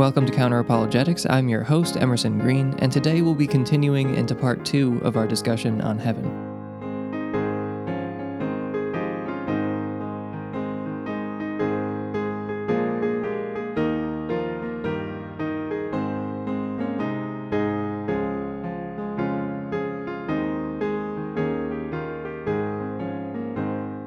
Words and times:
Welcome 0.00 0.24
to 0.24 0.32
Counter 0.32 0.58
Apologetics. 0.60 1.26
I'm 1.28 1.50
your 1.50 1.62
host, 1.62 1.98
Emerson 1.98 2.38
Green, 2.38 2.74
and 2.78 2.90
today 2.90 3.20
we'll 3.20 3.34
be 3.34 3.46
continuing 3.46 4.14
into 4.14 4.34
part 4.34 4.64
two 4.64 4.98
of 5.04 5.14
our 5.14 5.26
discussion 5.26 5.82
on 5.82 5.98
heaven. 5.98 6.24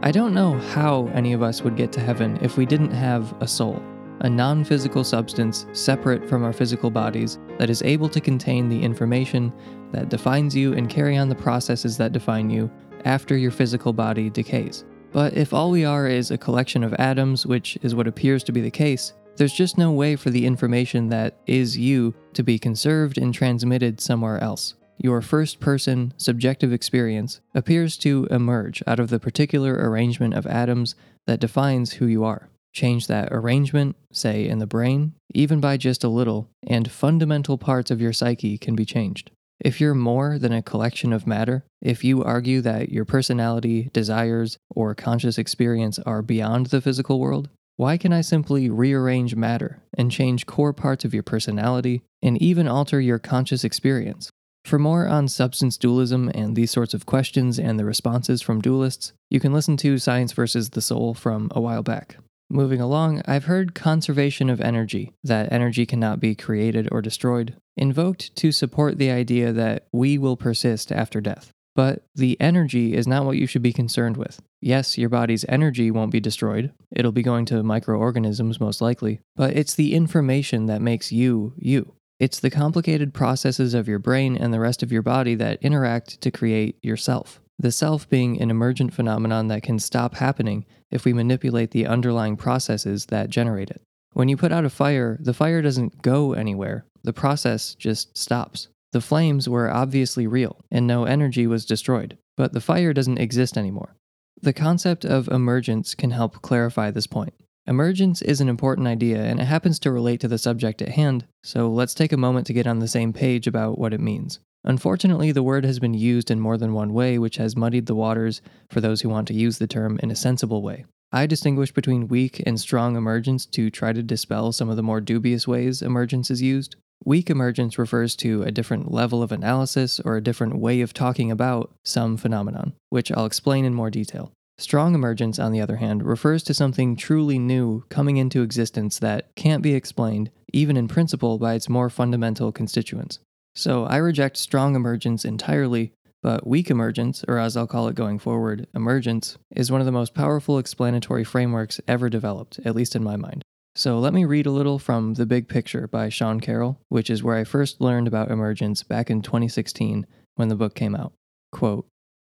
I 0.01 0.09
don't 0.11 0.33
know 0.33 0.53
how 0.53 1.11
any 1.13 1.33
of 1.33 1.43
us 1.43 1.61
would 1.61 1.75
get 1.77 1.91
to 1.91 1.99
heaven 1.99 2.39
if 2.41 2.57
we 2.57 2.65
didn't 2.65 2.91
have 2.91 3.39
a 3.39 3.47
soul, 3.47 3.79
a 4.23 4.29
non 4.29 4.63
physical 4.63 5.03
substance 5.03 5.65
separate 5.73 6.27
from 6.27 6.43
our 6.43 6.53
physical 6.53 6.89
bodies 6.89 7.39
that 7.57 7.69
is 7.69 7.81
able 7.83 8.09
to 8.09 8.19
contain 8.19 8.67
the 8.67 8.81
information 8.81 9.53
that 9.91 10.09
defines 10.09 10.55
you 10.55 10.73
and 10.73 10.89
carry 10.89 11.17
on 11.17 11.29
the 11.29 11.35
processes 11.35 11.97
that 11.97 12.11
define 12.11 12.49
you 12.49 12.69
after 13.05 13.37
your 13.37 13.51
physical 13.51 13.93
body 13.93 14.29
decays. 14.29 14.85
But 15.11 15.33
if 15.33 15.53
all 15.53 15.69
we 15.69 15.85
are 15.85 16.07
is 16.07 16.31
a 16.31 16.37
collection 16.37 16.83
of 16.83 16.93
atoms, 16.95 17.45
which 17.45 17.77
is 17.83 17.93
what 17.93 18.07
appears 18.07 18.43
to 18.45 18.51
be 18.51 18.61
the 18.61 18.71
case, 18.71 19.13
there's 19.35 19.53
just 19.53 19.77
no 19.77 19.91
way 19.91 20.15
for 20.15 20.29
the 20.31 20.45
information 20.45 21.09
that 21.09 21.37
is 21.45 21.77
you 21.77 22.15
to 22.33 22.43
be 22.43 22.57
conserved 22.57 23.17
and 23.17 23.33
transmitted 23.33 24.01
somewhere 24.01 24.41
else 24.41 24.75
your 24.97 25.21
first 25.21 25.59
person 25.59 26.13
subjective 26.17 26.71
experience 26.71 27.41
appears 27.53 27.97
to 27.97 28.27
emerge 28.31 28.81
out 28.87 28.99
of 28.99 29.09
the 29.09 29.19
particular 29.19 29.73
arrangement 29.73 30.33
of 30.33 30.47
atoms 30.47 30.95
that 31.25 31.39
defines 31.39 31.93
who 31.93 32.05
you 32.05 32.23
are. 32.23 32.49
Change 32.73 33.05
that 33.07 33.29
arrangement, 33.31 33.95
say 34.11 34.47
in 34.47 34.57
the 34.57 34.67
brain, 34.67 35.13
even 35.33 35.59
by 35.59 35.77
just 35.77 36.03
a 36.03 36.09
little, 36.09 36.49
and 36.65 36.91
fundamental 36.91 37.57
parts 37.57 37.91
of 37.91 38.01
your 38.01 38.13
psyche 38.13 38.57
can 38.57 38.75
be 38.75 38.85
changed. 38.85 39.29
If 39.59 39.79
you're 39.79 39.93
more 39.93 40.39
than 40.39 40.51
a 40.51 40.63
collection 40.63 41.13
of 41.13 41.27
matter, 41.27 41.63
if 41.81 42.03
you 42.03 42.23
argue 42.23 42.61
that 42.61 42.89
your 42.89 43.05
personality, 43.05 43.89
desires, 43.93 44.57
or 44.69 44.95
conscious 44.95 45.37
experience 45.37 45.99
are 45.99 46.21
beyond 46.21 46.67
the 46.67 46.81
physical 46.81 47.19
world, 47.19 47.49
why 47.77 47.97
can 47.97 48.11
I 48.11 48.21
simply 48.21 48.69
rearrange 48.69 49.35
matter 49.35 49.83
and 49.97 50.11
change 50.11 50.45
core 50.45 50.73
parts 50.73 51.05
of 51.05 51.13
your 51.13 51.23
personality 51.23 52.01
and 52.21 52.41
even 52.41 52.67
alter 52.67 52.99
your 52.99 53.19
conscious 53.19 53.63
experience? 53.63 54.29
For 54.65 54.79
more 54.79 55.07
on 55.07 55.27
substance 55.27 55.77
dualism 55.77 56.29
and 56.33 56.55
these 56.55 56.71
sorts 56.71 56.93
of 56.93 57.05
questions 57.05 57.59
and 57.59 57.79
the 57.79 57.85
responses 57.85 58.41
from 58.41 58.61
dualists, 58.61 59.11
you 59.29 59.39
can 59.39 59.53
listen 59.53 59.77
to 59.77 59.97
Science 59.97 60.31
versus 60.33 60.71
the 60.71 60.81
Soul 60.81 61.13
from 61.13 61.49
a 61.51 61.61
while 61.61 61.83
back. 61.83 62.17
Moving 62.53 62.79
along, 62.79 63.23
I've 63.25 63.45
heard 63.45 63.73
conservation 63.73 64.47
of 64.47 64.61
energy, 64.61 65.11
that 65.23 65.51
energy 65.51 65.87
cannot 65.87 66.19
be 66.19 66.35
created 66.35 66.87
or 66.91 67.01
destroyed, 67.01 67.55
invoked 67.75 68.35
to 68.35 68.51
support 68.51 68.99
the 68.99 69.09
idea 69.09 69.51
that 69.51 69.87
we 69.91 70.19
will 70.19 70.37
persist 70.37 70.91
after 70.91 71.19
death. 71.19 71.51
But 71.75 72.05
the 72.13 72.39
energy 72.39 72.93
is 72.93 73.07
not 73.07 73.25
what 73.25 73.37
you 73.37 73.47
should 73.47 73.63
be 73.63 73.73
concerned 73.73 74.17
with. 74.17 74.39
Yes, 74.61 74.99
your 74.99 75.09
body's 75.09 75.43
energy 75.49 75.89
won't 75.89 76.11
be 76.11 76.19
destroyed. 76.19 76.71
It'll 76.95 77.11
be 77.11 77.23
going 77.23 77.45
to 77.45 77.63
microorganisms 77.63 78.59
most 78.59 78.81
likely. 78.81 79.19
But 79.35 79.57
it's 79.57 79.73
the 79.73 79.95
information 79.95 80.67
that 80.67 80.79
makes 80.79 81.11
you 81.11 81.53
you. 81.57 81.95
It's 82.19 82.39
the 82.39 82.51
complicated 82.51 83.15
processes 83.15 83.73
of 83.73 83.87
your 83.87 83.97
brain 83.97 84.37
and 84.37 84.53
the 84.53 84.59
rest 84.59 84.83
of 84.83 84.91
your 84.91 85.01
body 85.01 85.33
that 85.33 85.57
interact 85.63 86.21
to 86.21 86.29
create 86.29 86.77
yourself. 86.83 87.41
The 87.59 87.71
self 87.71 88.09
being 88.09 88.41
an 88.41 88.49
emergent 88.49 88.93
phenomenon 88.93 89.47
that 89.47 89.63
can 89.63 89.79
stop 89.79 90.15
happening 90.15 90.65
if 90.91 91.05
we 91.05 91.13
manipulate 91.13 91.71
the 91.71 91.87
underlying 91.87 92.35
processes 92.35 93.07
that 93.07 93.29
generate 93.29 93.69
it. 93.69 93.81
When 94.13 94.29
you 94.29 94.37
put 94.37 94.51
out 94.51 94.65
a 94.65 94.69
fire, 94.69 95.17
the 95.21 95.33
fire 95.33 95.61
doesn't 95.61 96.01
go 96.01 96.33
anywhere, 96.33 96.85
the 97.03 97.13
process 97.13 97.75
just 97.75 98.17
stops. 98.17 98.67
The 98.91 99.01
flames 99.01 99.49
were 99.49 99.71
obviously 99.71 100.27
real, 100.27 100.59
and 100.71 100.85
no 100.85 101.05
energy 101.05 101.47
was 101.47 101.65
destroyed, 101.65 102.17
but 102.37 102.53
the 102.53 102.61
fire 102.61 102.93
doesn't 102.93 103.17
exist 103.17 103.57
anymore. 103.57 103.95
The 104.41 104.53
concept 104.53 105.03
of 105.03 105.27
emergence 105.29 105.95
can 105.95 106.11
help 106.11 106.41
clarify 106.41 106.91
this 106.91 107.07
point. 107.07 107.33
Emergence 107.65 108.21
is 108.21 108.41
an 108.41 108.49
important 108.49 108.87
idea 108.87 109.23
and 109.23 109.39
it 109.39 109.45
happens 109.45 109.79
to 109.79 109.91
relate 109.91 110.19
to 110.19 110.27
the 110.27 110.37
subject 110.37 110.81
at 110.81 110.89
hand, 110.89 111.25
so 111.43 111.69
let's 111.69 111.93
take 111.93 112.11
a 112.11 112.17
moment 112.17 112.45
to 112.45 112.53
get 112.53 112.67
on 112.67 112.79
the 112.79 112.87
same 112.89 113.13
page 113.13 113.47
about 113.47 113.77
what 113.79 113.93
it 113.93 114.01
means. 114.01 114.39
Unfortunately, 114.65 115.31
the 115.31 115.43
word 115.43 115.63
has 115.63 115.79
been 115.79 115.93
used 115.93 116.29
in 116.29 116.41
more 116.41 116.57
than 116.57 116.73
one 116.73 116.93
way, 116.93 117.17
which 117.17 117.37
has 117.37 117.55
muddied 117.55 117.85
the 117.85 117.95
waters 117.95 118.41
for 118.69 118.81
those 118.81 119.01
who 119.01 119.09
want 119.09 119.27
to 119.29 119.33
use 119.33 119.59
the 119.59 119.67
term 119.67 119.97
in 120.03 120.11
a 120.11 120.15
sensible 120.15 120.61
way. 120.61 120.85
I 121.13 121.25
distinguish 121.25 121.71
between 121.71 122.09
weak 122.09 122.43
and 122.45 122.59
strong 122.59 122.97
emergence 122.97 123.45
to 123.47 123.69
try 123.69 123.93
to 123.93 124.03
dispel 124.03 124.51
some 124.51 124.69
of 124.69 124.75
the 124.75 124.83
more 124.83 124.99
dubious 124.99 125.47
ways 125.47 125.81
emergence 125.81 126.29
is 126.29 126.41
used. 126.41 126.75
Weak 127.05 127.29
emergence 127.29 127.77
refers 127.77 128.15
to 128.17 128.43
a 128.43 128.51
different 128.51 128.91
level 128.91 129.21
of 129.21 129.31
analysis 129.31 130.01
or 130.01 130.17
a 130.17 130.23
different 130.23 130.57
way 130.57 130.81
of 130.81 130.93
talking 130.93 131.31
about 131.31 131.73
some 131.83 132.17
phenomenon, 132.17 132.73
which 132.89 133.11
I'll 133.11 133.25
explain 133.25 133.63
in 133.63 133.73
more 133.73 133.89
detail. 133.89 134.31
Strong 134.57 134.93
emergence, 134.93 135.39
on 135.39 135.51
the 135.51 135.61
other 135.61 135.77
hand, 135.77 136.03
refers 136.03 136.43
to 136.43 136.53
something 136.53 136.95
truly 136.95 137.39
new 137.39 137.83
coming 137.89 138.17
into 138.17 138.43
existence 138.43 138.99
that 138.99 139.33
can't 139.35 139.63
be 139.63 139.73
explained, 139.73 140.29
even 140.53 140.77
in 140.77 140.87
principle, 140.87 141.39
by 141.39 141.55
its 141.55 141.67
more 141.67 141.89
fundamental 141.89 142.51
constituents. 142.51 143.19
So 143.55 143.85
I 143.85 143.97
reject 143.97 144.37
strong 144.37 144.75
emergence 144.75 145.25
entirely, 145.25 145.93
but 146.21 146.45
weak 146.45 146.69
emergence, 146.69 147.25
or 147.27 147.39
as 147.39 147.57
I'll 147.57 147.67
call 147.67 147.87
it 147.87 147.95
going 147.95 148.19
forward, 148.19 148.67
emergence, 148.75 149.37
is 149.55 149.71
one 149.71 149.81
of 149.81 149.85
the 149.85 149.91
most 149.91 150.13
powerful 150.13 150.59
explanatory 150.59 151.23
frameworks 151.23 151.81
ever 151.87 152.09
developed, 152.09 152.59
at 152.63 152.75
least 152.75 152.95
in 152.95 153.03
my 153.03 153.15
mind. 153.15 153.43
So 153.75 153.97
let 153.97 154.13
me 154.13 154.23
read 154.23 154.45
a 154.45 154.51
little 154.51 154.77
from 154.77 155.15
The 155.15 155.25
Big 155.25 155.47
Picture 155.47 155.87
by 155.87 156.09
Sean 156.09 156.39
Carroll, 156.39 156.79
which 156.89 157.09
is 157.09 157.23
where 157.23 157.35
I 157.35 157.43
first 157.43 157.81
learned 157.81 158.07
about 158.07 158.29
emergence 158.29 158.83
back 158.83 159.09
in 159.09 159.23
2016 159.23 160.05
when 160.35 160.47
the 160.47 160.55
book 160.55 160.75
came 160.75 160.95
out. 160.95 161.13
Quote, 161.51 161.87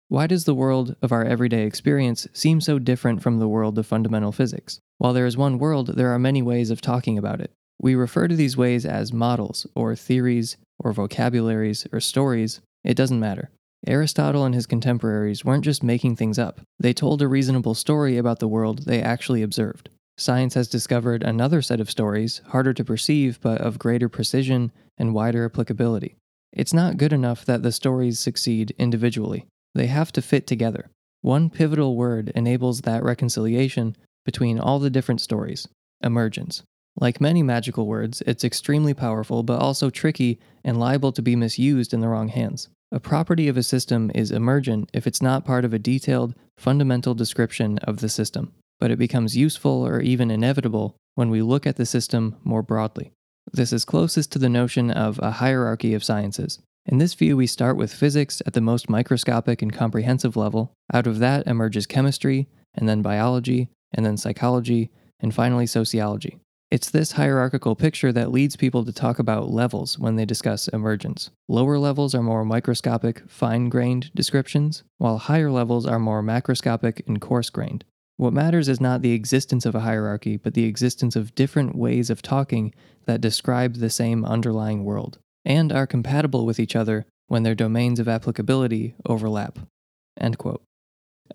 why 0.08 0.26
does 0.26 0.44
the 0.44 0.54
world 0.54 0.96
of 1.00 1.12
our 1.12 1.24
everyday 1.24 1.64
experience 1.64 2.28
seem 2.32 2.60
so 2.60 2.78
different 2.78 3.22
from 3.22 3.38
the 3.38 3.48
world 3.48 3.78
of 3.78 3.86
fundamental 3.86 4.32
physics? 4.32 4.78
While 4.98 5.12
there 5.12 5.26
is 5.26 5.36
one 5.36 5.58
world, 5.58 5.96
there 5.96 6.10
are 6.10 6.18
many 6.18 6.42
ways 6.42 6.70
of 6.70 6.80
talking 6.80 7.16
about 7.16 7.40
it. 7.40 7.50
We 7.80 7.94
refer 7.94 8.28
to 8.28 8.36
these 8.36 8.56
ways 8.56 8.84
as 8.84 9.12
models, 9.12 9.66
or 9.74 9.96
theories, 9.96 10.56
or 10.78 10.92
vocabularies, 10.92 11.86
or 11.92 12.00
stories. 12.00 12.60
It 12.84 12.96
doesn't 12.96 13.18
matter. 13.18 13.50
Aristotle 13.86 14.44
and 14.44 14.54
his 14.54 14.66
contemporaries 14.66 15.44
weren't 15.44 15.64
just 15.64 15.82
making 15.82 16.16
things 16.16 16.38
up, 16.38 16.60
they 16.78 16.92
told 16.92 17.20
a 17.20 17.28
reasonable 17.28 17.74
story 17.74 18.16
about 18.16 18.38
the 18.38 18.48
world 18.48 18.84
they 18.84 19.02
actually 19.02 19.42
observed. 19.42 19.90
Science 20.16 20.54
has 20.54 20.68
discovered 20.68 21.22
another 21.22 21.60
set 21.60 21.80
of 21.80 21.90
stories, 21.90 22.40
harder 22.48 22.72
to 22.72 22.84
perceive 22.84 23.40
but 23.40 23.60
of 23.60 23.78
greater 23.78 24.08
precision 24.08 24.70
and 24.96 25.14
wider 25.14 25.44
applicability. 25.44 26.14
It's 26.52 26.72
not 26.72 26.98
good 26.98 27.12
enough 27.12 27.44
that 27.46 27.62
the 27.62 27.72
stories 27.72 28.20
succeed 28.20 28.74
individually. 28.78 29.46
They 29.74 29.86
have 29.86 30.12
to 30.12 30.22
fit 30.22 30.46
together. 30.46 30.90
One 31.22 31.50
pivotal 31.50 31.96
word 31.96 32.30
enables 32.34 32.82
that 32.82 33.02
reconciliation 33.02 33.96
between 34.24 34.58
all 34.58 34.78
the 34.78 34.90
different 34.90 35.20
stories 35.20 35.66
emergence. 36.02 36.62
Like 37.00 37.20
many 37.20 37.42
magical 37.42 37.86
words, 37.86 38.22
it's 38.26 38.44
extremely 38.44 38.94
powerful 38.94 39.42
but 39.42 39.60
also 39.60 39.90
tricky 39.90 40.38
and 40.62 40.78
liable 40.78 41.12
to 41.12 41.22
be 41.22 41.34
misused 41.34 41.92
in 41.92 42.00
the 42.00 42.08
wrong 42.08 42.28
hands. 42.28 42.68
A 42.92 43.00
property 43.00 43.48
of 43.48 43.56
a 43.56 43.62
system 43.62 44.12
is 44.14 44.30
emergent 44.30 44.90
if 44.92 45.06
it's 45.06 45.22
not 45.22 45.44
part 45.44 45.64
of 45.64 45.74
a 45.74 45.78
detailed, 45.78 46.34
fundamental 46.56 47.14
description 47.14 47.78
of 47.78 47.98
the 47.98 48.08
system, 48.08 48.52
but 48.78 48.90
it 48.92 48.98
becomes 48.98 49.36
useful 49.36 49.84
or 49.84 50.00
even 50.00 50.30
inevitable 50.30 50.94
when 51.16 51.30
we 51.30 51.42
look 51.42 51.66
at 51.66 51.76
the 51.76 51.86
system 51.86 52.36
more 52.44 52.62
broadly. 52.62 53.10
This 53.52 53.72
is 53.72 53.84
closest 53.84 54.30
to 54.32 54.38
the 54.38 54.48
notion 54.48 54.90
of 54.90 55.18
a 55.18 55.32
hierarchy 55.32 55.94
of 55.94 56.04
sciences. 56.04 56.60
In 56.86 56.98
this 56.98 57.14
view, 57.14 57.36
we 57.36 57.46
start 57.46 57.78
with 57.78 57.94
physics 57.94 58.42
at 58.44 58.52
the 58.52 58.60
most 58.60 58.90
microscopic 58.90 59.62
and 59.62 59.72
comprehensive 59.72 60.36
level. 60.36 60.74
Out 60.92 61.06
of 61.06 61.18
that 61.18 61.46
emerges 61.46 61.86
chemistry, 61.86 62.46
and 62.74 62.86
then 62.86 63.00
biology, 63.00 63.70
and 63.92 64.04
then 64.04 64.18
psychology, 64.18 64.90
and 65.18 65.34
finally 65.34 65.66
sociology. 65.66 66.38
It's 66.70 66.90
this 66.90 67.12
hierarchical 67.12 67.74
picture 67.74 68.12
that 68.12 68.32
leads 68.32 68.56
people 68.56 68.84
to 68.84 68.92
talk 68.92 69.18
about 69.18 69.50
levels 69.50 69.98
when 69.98 70.16
they 70.16 70.26
discuss 70.26 70.68
emergence. 70.68 71.30
Lower 71.48 71.78
levels 71.78 72.14
are 72.14 72.22
more 72.22 72.44
microscopic, 72.44 73.22
fine 73.28 73.70
grained 73.70 74.10
descriptions, 74.14 74.82
while 74.98 75.16
higher 75.16 75.50
levels 75.50 75.86
are 75.86 75.98
more 75.98 76.22
macroscopic 76.22 77.06
and 77.06 77.20
coarse 77.20 77.48
grained. 77.48 77.84
What 78.18 78.32
matters 78.32 78.68
is 78.68 78.80
not 78.80 79.00
the 79.00 79.12
existence 79.12 79.64
of 79.64 79.74
a 79.74 79.80
hierarchy, 79.80 80.36
but 80.36 80.54
the 80.54 80.64
existence 80.64 81.16
of 81.16 81.34
different 81.34 81.76
ways 81.76 82.10
of 82.10 82.20
talking 82.20 82.74
that 83.06 83.20
describe 83.20 83.76
the 83.76 83.90
same 83.90 84.24
underlying 84.24 84.84
world 84.84 85.18
and 85.44 85.72
are 85.72 85.86
compatible 85.86 86.46
with 86.46 86.58
each 86.58 86.76
other 86.76 87.06
when 87.28 87.42
their 87.42 87.54
domains 87.54 88.00
of 88.00 88.08
applicability 88.08 88.94
overlap. 89.06 89.58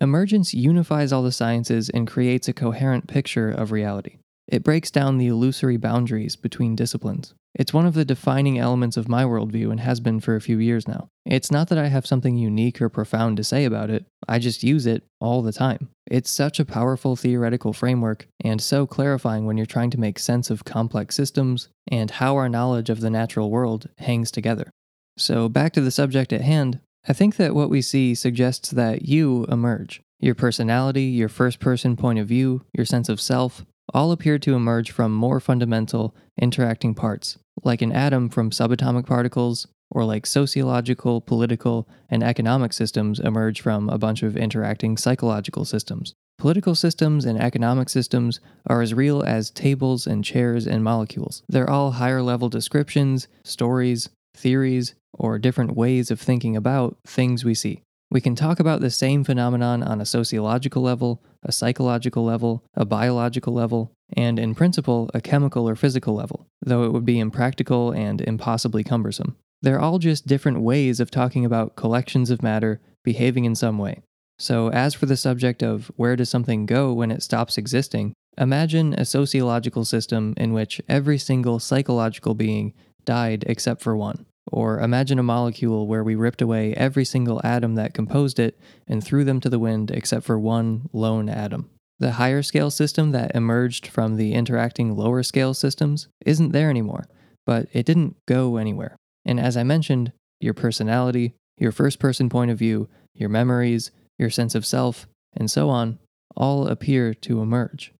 Emergence 0.00 0.54
unifies 0.54 1.12
all 1.12 1.22
the 1.22 1.32
sciences 1.32 1.88
and 1.90 2.06
creates 2.06 2.48
a 2.48 2.52
coherent 2.52 3.08
picture 3.08 3.50
of 3.50 3.72
reality. 3.72 4.18
It 4.46 4.62
breaks 4.62 4.90
down 4.90 5.18
the 5.18 5.26
illusory 5.26 5.76
boundaries 5.76 6.36
between 6.36 6.76
disciplines. 6.76 7.34
It's 7.54 7.74
one 7.74 7.86
of 7.86 7.94
the 7.94 8.04
defining 8.04 8.58
elements 8.58 8.96
of 8.96 9.08
my 9.08 9.24
worldview 9.24 9.70
and 9.70 9.80
has 9.80 9.98
been 9.98 10.20
for 10.20 10.36
a 10.36 10.40
few 10.40 10.58
years 10.58 10.86
now. 10.86 11.08
It's 11.26 11.50
not 11.50 11.68
that 11.68 11.78
I 11.78 11.88
have 11.88 12.06
something 12.06 12.36
unique 12.36 12.80
or 12.80 12.88
profound 12.88 13.36
to 13.38 13.44
say 13.44 13.64
about 13.64 13.90
it, 13.90 14.06
I 14.28 14.38
just 14.38 14.62
use 14.62 14.86
it 14.86 15.04
all 15.20 15.42
the 15.42 15.52
time. 15.52 15.88
It's 16.06 16.30
such 16.30 16.60
a 16.60 16.64
powerful 16.64 17.16
theoretical 17.16 17.72
framework 17.72 18.28
and 18.42 18.60
so 18.60 18.86
clarifying 18.86 19.46
when 19.46 19.56
you're 19.56 19.66
trying 19.66 19.90
to 19.90 20.00
make 20.00 20.18
sense 20.18 20.50
of 20.50 20.64
complex 20.64 21.16
systems 21.16 21.68
and 21.90 22.10
how 22.10 22.36
our 22.36 22.48
knowledge 22.48 22.88
of 22.88 23.00
the 23.00 23.10
natural 23.10 23.50
world 23.50 23.88
hangs 23.98 24.30
together. 24.30 24.70
So, 25.18 25.48
back 25.48 25.72
to 25.74 25.80
the 25.80 25.90
subject 25.90 26.32
at 26.32 26.40
hand, 26.40 26.80
I 27.06 27.12
think 27.12 27.36
that 27.36 27.54
what 27.54 27.70
we 27.70 27.82
see 27.82 28.14
suggests 28.14 28.70
that 28.70 29.02
you 29.02 29.44
emerge. 29.46 30.00
Your 30.18 30.34
personality, 30.34 31.04
your 31.04 31.28
first 31.28 31.58
person 31.58 31.96
point 31.96 32.18
of 32.18 32.28
view, 32.28 32.62
your 32.72 32.86
sense 32.86 33.08
of 33.08 33.20
self, 33.20 33.64
all 33.92 34.12
appear 34.12 34.38
to 34.38 34.54
emerge 34.54 34.90
from 34.90 35.12
more 35.12 35.40
fundamental, 35.40 36.14
interacting 36.40 36.94
parts, 36.94 37.38
like 37.62 37.82
an 37.82 37.92
atom 37.92 38.28
from 38.28 38.50
subatomic 38.50 39.06
particles, 39.06 39.66
or 39.90 40.04
like 40.04 40.26
sociological, 40.26 41.20
political, 41.20 41.88
and 42.08 42.22
economic 42.22 42.72
systems 42.72 43.18
emerge 43.18 43.60
from 43.60 43.88
a 43.88 43.98
bunch 43.98 44.22
of 44.22 44.36
interacting 44.36 44.96
psychological 44.96 45.64
systems. 45.64 46.14
Political 46.38 46.74
systems 46.74 47.26
and 47.26 47.38
economic 47.38 47.88
systems 47.88 48.40
are 48.66 48.80
as 48.80 48.94
real 48.94 49.22
as 49.22 49.50
tables 49.50 50.06
and 50.06 50.24
chairs 50.24 50.66
and 50.66 50.82
molecules. 50.82 51.42
They're 51.48 51.68
all 51.68 51.92
higher 51.92 52.22
level 52.22 52.48
descriptions, 52.48 53.28
stories, 53.44 54.08
theories, 54.34 54.94
or 55.12 55.38
different 55.38 55.76
ways 55.76 56.10
of 56.10 56.20
thinking 56.20 56.56
about 56.56 56.96
things 57.06 57.44
we 57.44 57.54
see. 57.54 57.82
We 58.10 58.20
can 58.20 58.34
talk 58.34 58.58
about 58.58 58.80
the 58.80 58.90
same 58.90 59.22
phenomenon 59.22 59.82
on 59.82 60.00
a 60.00 60.06
sociological 60.06 60.82
level, 60.82 61.22
a 61.42 61.52
psychological 61.52 62.24
level, 62.24 62.64
a 62.74 62.84
biological 62.84 63.52
level, 63.52 63.92
and 64.16 64.38
in 64.38 64.54
principle, 64.54 65.10
a 65.14 65.20
chemical 65.20 65.68
or 65.68 65.76
physical 65.76 66.14
level, 66.14 66.46
though 66.60 66.84
it 66.84 66.92
would 66.92 67.04
be 67.04 67.18
impractical 67.18 67.92
and 67.92 68.20
impossibly 68.20 68.84
cumbersome. 68.84 69.36
They're 69.62 69.80
all 69.80 69.98
just 69.98 70.26
different 70.26 70.60
ways 70.60 71.00
of 71.00 71.10
talking 71.10 71.44
about 71.44 71.76
collections 71.76 72.30
of 72.30 72.42
matter 72.42 72.80
behaving 73.04 73.44
in 73.44 73.54
some 73.54 73.78
way. 73.78 74.02
So, 74.38 74.70
as 74.70 74.94
for 74.94 75.06
the 75.06 75.18
subject 75.18 75.62
of 75.62 75.90
where 75.96 76.16
does 76.16 76.30
something 76.30 76.64
go 76.64 76.94
when 76.94 77.10
it 77.10 77.22
stops 77.22 77.58
existing, 77.58 78.14
imagine 78.38 78.94
a 78.94 79.04
sociological 79.04 79.84
system 79.84 80.32
in 80.38 80.54
which 80.54 80.80
every 80.88 81.18
single 81.18 81.58
psychological 81.58 82.34
being 82.34 82.72
died 83.04 83.44
except 83.46 83.82
for 83.82 83.94
one. 83.96 84.24
Or 84.50 84.80
imagine 84.80 85.18
a 85.18 85.22
molecule 85.22 85.86
where 85.86 86.02
we 86.02 86.14
ripped 86.14 86.42
away 86.42 86.74
every 86.74 87.04
single 87.04 87.40
atom 87.44 87.76
that 87.76 87.94
composed 87.94 88.38
it 88.38 88.58
and 88.86 89.02
threw 89.02 89.24
them 89.24 89.40
to 89.40 89.48
the 89.48 89.58
wind 89.58 89.90
except 89.90 90.26
for 90.26 90.38
one 90.38 90.88
lone 90.92 91.28
atom. 91.28 91.70
The 91.98 92.12
higher 92.12 92.42
scale 92.42 92.70
system 92.70 93.12
that 93.12 93.34
emerged 93.34 93.86
from 93.86 94.16
the 94.16 94.32
interacting 94.32 94.96
lower 94.96 95.22
scale 95.22 95.54
systems 95.54 96.08
isn't 96.24 96.52
there 96.52 96.70
anymore, 96.70 97.04
but 97.46 97.68
it 97.72 97.86
didn't 97.86 98.16
go 98.26 98.56
anywhere. 98.56 98.96
And 99.24 99.38
as 99.38 99.56
I 99.56 99.62
mentioned, 99.62 100.12
your 100.40 100.54
personality, 100.54 101.34
your 101.58 101.72
first 101.72 101.98
person 101.98 102.28
point 102.28 102.50
of 102.50 102.58
view, 102.58 102.88
your 103.14 103.28
memories, 103.28 103.90
your 104.18 104.30
sense 104.30 104.54
of 104.54 104.66
self, 104.66 105.06
and 105.36 105.50
so 105.50 105.68
on 105.68 105.98
all 106.36 106.68
appear 106.68 107.12
to 107.12 107.42
emerge. 107.42 107.92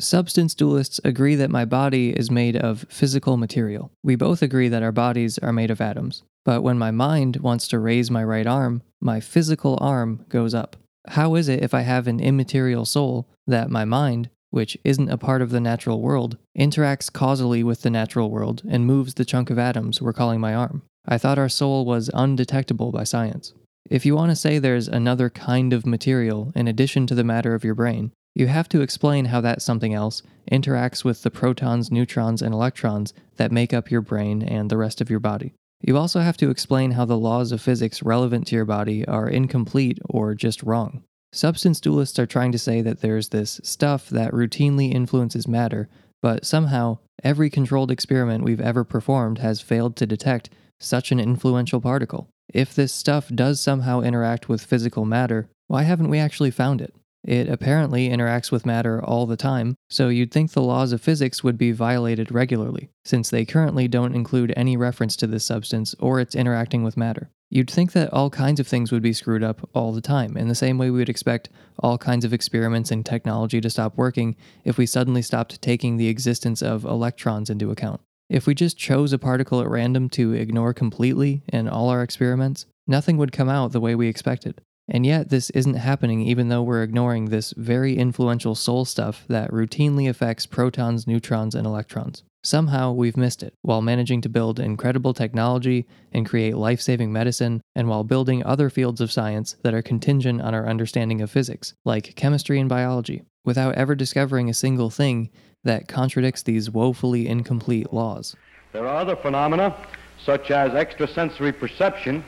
Substance 0.00 0.54
dualists 0.54 1.00
agree 1.04 1.34
that 1.34 1.50
my 1.50 1.64
body 1.64 2.10
is 2.10 2.30
made 2.30 2.56
of 2.56 2.86
physical 2.88 3.36
material. 3.36 3.90
We 4.04 4.14
both 4.14 4.42
agree 4.42 4.68
that 4.68 4.82
our 4.82 4.92
bodies 4.92 5.38
are 5.38 5.52
made 5.52 5.72
of 5.72 5.80
atoms. 5.80 6.22
But 6.44 6.62
when 6.62 6.78
my 6.78 6.92
mind 6.92 7.38
wants 7.38 7.66
to 7.68 7.80
raise 7.80 8.08
my 8.08 8.22
right 8.22 8.46
arm, 8.46 8.82
my 9.00 9.18
physical 9.18 9.76
arm 9.80 10.24
goes 10.28 10.54
up. 10.54 10.76
How 11.08 11.34
is 11.34 11.48
it 11.48 11.64
if 11.64 11.74
I 11.74 11.80
have 11.80 12.06
an 12.06 12.20
immaterial 12.20 12.84
soul 12.84 13.28
that 13.48 13.70
my 13.70 13.84
mind, 13.84 14.30
which 14.50 14.78
isn't 14.84 15.10
a 15.10 15.18
part 15.18 15.42
of 15.42 15.50
the 15.50 15.60
natural 15.60 16.00
world, 16.00 16.38
interacts 16.56 17.12
causally 17.12 17.64
with 17.64 17.82
the 17.82 17.90
natural 17.90 18.30
world 18.30 18.62
and 18.68 18.86
moves 18.86 19.14
the 19.14 19.24
chunk 19.24 19.50
of 19.50 19.58
atoms 19.58 20.00
we're 20.00 20.12
calling 20.12 20.38
my 20.38 20.54
arm? 20.54 20.82
I 21.06 21.18
thought 21.18 21.38
our 21.38 21.48
soul 21.48 21.84
was 21.84 22.10
undetectable 22.14 22.92
by 22.92 23.02
science. 23.02 23.52
If 23.90 24.06
you 24.06 24.14
want 24.14 24.30
to 24.30 24.36
say 24.36 24.58
there's 24.58 24.86
another 24.86 25.28
kind 25.28 25.72
of 25.72 25.86
material 25.86 26.52
in 26.54 26.68
addition 26.68 27.06
to 27.08 27.14
the 27.14 27.24
matter 27.24 27.54
of 27.54 27.64
your 27.64 27.74
brain, 27.74 28.12
you 28.38 28.46
have 28.46 28.68
to 28.68 28.82
explain 28.82 29.24
how 29.26 29.40
that 29.40 29.60
something 29.60 29.92
else 29.92 30.22
interacts 30.50 31.04
with 31.04 31.22
the 31.22 31.30
protons, 31.30 31.90
neutrons, 31.90 32.40
and 32.40 32.54
electrons 32.54 33.12
that 33.36 33.50
make 33.50 33.74
up 33.74 33.90
your 33.90 34.00
brain 34.00 34.42
and 34.42 34.70
the 34.70 34.76
rest 34.76 35.00
of 35.00 35.10
your 35.10 35.18
body. 35.18 35.54
You 35.80 35.96
also 35.96 36.20
have 36.20 36.36
to 36.36 36.48
explain 36.48 36.92
how 36.92 37.04
the 37.04 37.18
laws 37.18 37.50
of 37.50 37.60
physics 37.60 38.00
relevant 38.00 38.46
to 38.46 38.54
your 38.54 38.64
body 38.64 39.04
are 39.06 39.28
incomplete 39.28 39.98
or 40.08 40.36
just 40.36 40.62
wrong. 40.62 41.02
Substance 41.32 41.80
dualists 41.80 42.18
are 42.18 42.26
trying 42.26 42.52
to 42.52 42.58
say 42.58 42.80
that 42.80 43.00
there's 43.00 43.30
this 43.30 43.60
stuff 43.64 44.08
that 44.08 44.32
routinely 44.32 44.94
influences 44.94 45.48
matter, 45.48 45.88
but 46.22 46.46
somehow 46.46 46.98
every 47.24 47.50
controlled 47.50 47.90
experiment 47.90 48.44
we've 48.44 48.60
ever 48.60 48.84
performed 48.84 49.38
has 49.38 49.60
failed 49.60 49.96
to 49.96 50.06
detect 50.06 50.48
such 50.78 51.10
an 51.10 51.18
influential 51.18 51.80
particle. 51.80 52.28
If 52.54 52.72
this 52.72 52.92
stuff 52.92 53.30
does 53.34 53.60
somehow 53.60 54.00
interact 54.00 54.48
with 54.48 54.64
physical 54.64 55.04
matter, 55.04 55.48
why 55.66 55.82
haven't 55.82 56.08
we 56.08 56.20
actually 56.20 56.52
found 56.52 56.80
it? 56.80 56.94
It 57.24 57.48
apparently 57.48 58.08
interacts 58.08 58.52
with 58.52 58.64
matter 58.64 59.02
all 59.04 59.26
the 59.26 59.36
time, 59.36 59.76
so 59.90 60.08
you'd 60.08 60.30
think 60.30 60.52
the 60.52 60.62
laws 60.62 60.92
of 60.92 61.00
physics 61.00 61.42
would 61.42 61.58
be 61.58 61.72
violated 61.72 62.30
regularly, 62.30 62.90
since 63.04 63.28
they 63.28 63.44
currently 63.44 63.88
don't 63.88 64.14
include 64.14 64.52
any 64.56 64.76
reference 64.76 65.16
to 65.16 65.26
this 65.26 65.44
substance 65.44 65.94
or 65.98 66.20
its 66.20 66.34
interacting 66.34 66.84
with 66.84 66.96
matter. 66.96 67.30
You'd 67.50 67.70
think 67.70 67.92
that 67.92 68.12
all 68.12 68.30
kinds 68.30 68.60
of 68.60 68.66
things 68.66 68.92
would 68.92 69.02
be 69.02 69.12
screwed 69.12 69.42
up 69.42 69.68
all 69.74 69.92
the 69.92 70.00
time, 70.00 70.36
in 70.36 70.48
the 70.48 70.54
same 70.54 70.78
way 70.78 70.90
we 70.90 70.98
would 70.98 71.08
expect 71.08 71.48
all 71.78 71.98
kinds 71.98 72.24
of 72.24 72.32
experiments 72.32 72.90
and 72.90 73.04
technology 73.04 73.60
to 73.60 73.70
stop 73.70 73.96
working 73.96 74.36
if 74.64 74.76
we 74.76 74.86
suddenly 74.86 75.22
stopped 75.22 75.60
taking 75.62 75.96
the 75.96 76.08
existence 76.08 76.62
of 76.62 76.84
electrons 76.84 77.50
into 77.50 77.70
account. 77.70 78.00
If 78.28 78.46
we 78.46 78.54
just 78.54 78.76
chose 78.76 79.14
a 79.14 79.18
particle 79.18 79.60
at 79.62 79.68
random 79.68 80.10
to 80.10 80.34
ignore 80.34 80.74
completely 80.74 81.42
in 81.48 81.68
all 81.68 81.88
our 81.88 82.02
experiments, 82.02 82.66
nothing 82.86 83.16
would 83.16 83.32
come 83.32 83.48
out 83.48 83.72
the 83.72 83.80
way 83.80 83.94
we 83.94 84.08
expected. 84.08 84.60
And 84.88 85.04
yet, 85.04 85.28
this 85.28 85.50
isn't 85.50 85.74
happening 85.74 86.22
even 86.22 86.48
though 86.48 86.62
we're 86.62 86.82
ignoring 86.82 87.26
this 87.26 87.52
very 87.56 87.96
influential 87.96 88.54
soul 88.54 88.84
stuff 88.84 89.24
that 89.28 89.50
routinely 89.50 90.08
affects 90.08 90.46
protons, 90.46 91.06
neutrons, 91.06 91.54
and 91.54 91.66
electrons. 91.66 92.22
Somehow, 92.42 92.92
we've 92.92 93.16
missed 93.16 93.42
it, 93.42 93.52
while 93.62 93.82
managing 93.82 94.20
to 94.22 94.28
build 94.28 94.58
incredible 94.58 95.12
technology 95.12 95.86
and 96.12 96.24
create 96.24 96.56
life 96.56 96.80
saving 96.80 97.12
medicine, 97.12 97.60
and 97.74 97.88
while 97.88 98.04
building 98.04 98.44
other 98.44 98.70
fields 98.70 99.00
of 99.00 99.12
science 99.12 99.56
that 99.62 99.74
are 99.74 99.82
contingent 99.82 100.40
on 100.40 100.54
our 100.54 100.66
understanding 100.66 101.20
of 101.20 101.30
physics, 101.30 101.74
like 101.84 102.14
chemistry 102.14 102.58
and 102.58 102.68
biology, 102.68 103.22
without 103.44 103.74
ever 103.74 103.94
discovering 103.94 104.48
a 104.48 104.54
single 104.54 104.88
thing 104.88 105.28
that 105.64 105.88
contradicts 105.88 106.42
these 106.42 106.70
woefully 106.70 107.26
incomplete 107.26 107.92
laws. 107.92 108.36
There 108.72 108.86
are 108.86 108.96
other 109.00 109.16
phenomena, 109.16 109.76
such 110.24 110.50
as 110.50 110.72
extrasensory 110.72 111.52
perception, 111.52 112.24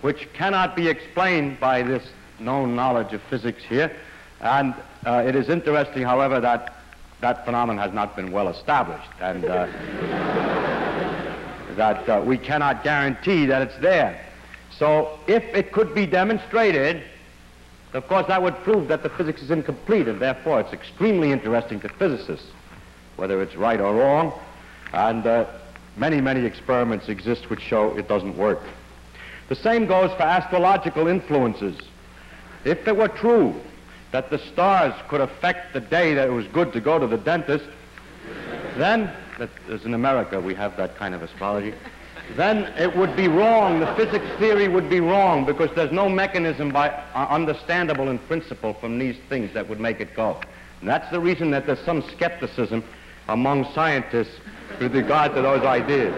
which 0.00 0.32
cannot 0.32 0.76
be 0.76 0.88
explained 0.88 1.58
by 1.60 1.82
this 1.82 2.02
known 2.38 2.76
knowledge 2.76 3.12
of 3.12 3.22
physics 3.22 3.62
here. 3.62 3.94
And 4.40 4.74
uh, 5.04 5.24
it 5.26 5.34
is 5.34 5.48
interesting, 5.48 6.02
however, 6.02 6.40
that 6.40 6.74
that 7.20 7.44
phenomenon 7.44 7.84
has 7.84 7.92
not 7.92 8.14
been 8.14 8.30
well 8.30 8.48
established, 8.48 9.10
and 9.20 9.44
uh, 9.44 9.66
that 11.76 12.08
uh, 12.08 12.22
we 12.24 12.38
cannot 12.38 12.84
guarantee 12.84 13.46
that 13.46 13.62
it's 13.62 13.76
there. 13.78 14.24
So 14.70 15.18
if 15.26 15.42
it 15.42 15.72
could 15.72 15.94
be 15.94 16.06
demonstrated, 16.06 17.02
of 17.92 18.06
course, 18.06 18.26
that 18.28 18.40
would 18.40 18.54
prove 18.58 18.86
that 18.88 19.02
the 19.02 19.08
physics 19.08 19.42
is 19.42 19.50
incomplete, 19.50 20.06
and 20.06 20.20
therefore 20.20 20.60
it's 20.60 20.72
extremely 20.72 21.32
interesting 21.32 21.80
to 21.80 21.88
physicists, 21.88 22.46
whether 23.16 23.42
it's 23.42 23.56
right 23.56 23.80
or 23.80 23.94
wrong. 23.94 24.32
And 24.92 25.26
uh, 25.26 25.46
many, 25.96 26.20
many 26.20 26.44
experiments 26.44 27.08
exist 27.08 27.50
which 27.50 27.60
show 27.60 27.96
it 27.96 28.06
doesn't 28.06 28.36
work. 28.36 28.60
The 29.48 29.56
same 29.56 29.86
goes 29.86 30.10
for 30.12 30.22
astrological 30.22 31.08
influences. 31.08 31.78
If 32.64 32.86
it 32.86 32.96
were 32.96 33.08
true 33.08 33.54
that 34.12 34.30
the 34.30 34.38
stars 34.38 34.94
could 35.08 35.20
affect 35.20 35.72
the 35.72 35.80
day 35.80 36.14
that 36.14 36.28
it 36.28 36.32
was 36.32 36.46
good 36.48 36.72
to 36.74 36.80
go 36.80 36.98
to 36.98 37.06
the 37.06 37.16
dentist, 37.16 37.64
then, 38.76 39.10
as 39.70 39.84
in 39.84 39.94
America 39.94 40.40
we 40.40 40.54
have 40.54 40.76
that 40.76 40.96
kind 40.96 41.14
of 41.14 41.22
astrology, 41.22 41.74
then 42.36 42.64
it 42.78 42.94
would 42.94 43.16
be 43.16 43.28
wrong. 43.28 43.80
The 43.80 43.94
physics 43.94 44.26
theory 44.38 44.68
would 44.68 44.90
be 44.90 45.00
wrong 45.00 45.46
because 45.46 45.70
there's 45.74 45.92
no 45.92 46.08
mechanism 46.08 46.70
by 46.70 46.90
uh, 46.90 47.26
understandable 47.30 48.08
in 48.08 48.18
principle 48.18 48.74
from 48.74 48.98
these 48.98 49.16
things 49.28 49.54
that 49.54 49.68
would 49.68 49.80
make 49.80 50.00
it 50.00 50.14
go. 50.14 50.38
And 50.80 50.88
that's 50.88 51.10
the 51.10 51.20
reason 51.20 51.50
that 51.52 51.66
there's 51.66 51.80
some 51.80 52.02
skepticism 52.02 52.84
among 53.28 53.64
scientists 53.72 54.40
with 54.80 54.94
regard 54.94 55.34
to 55.34 55.42
those 55.42 55.64
ideas. 55.64 56.14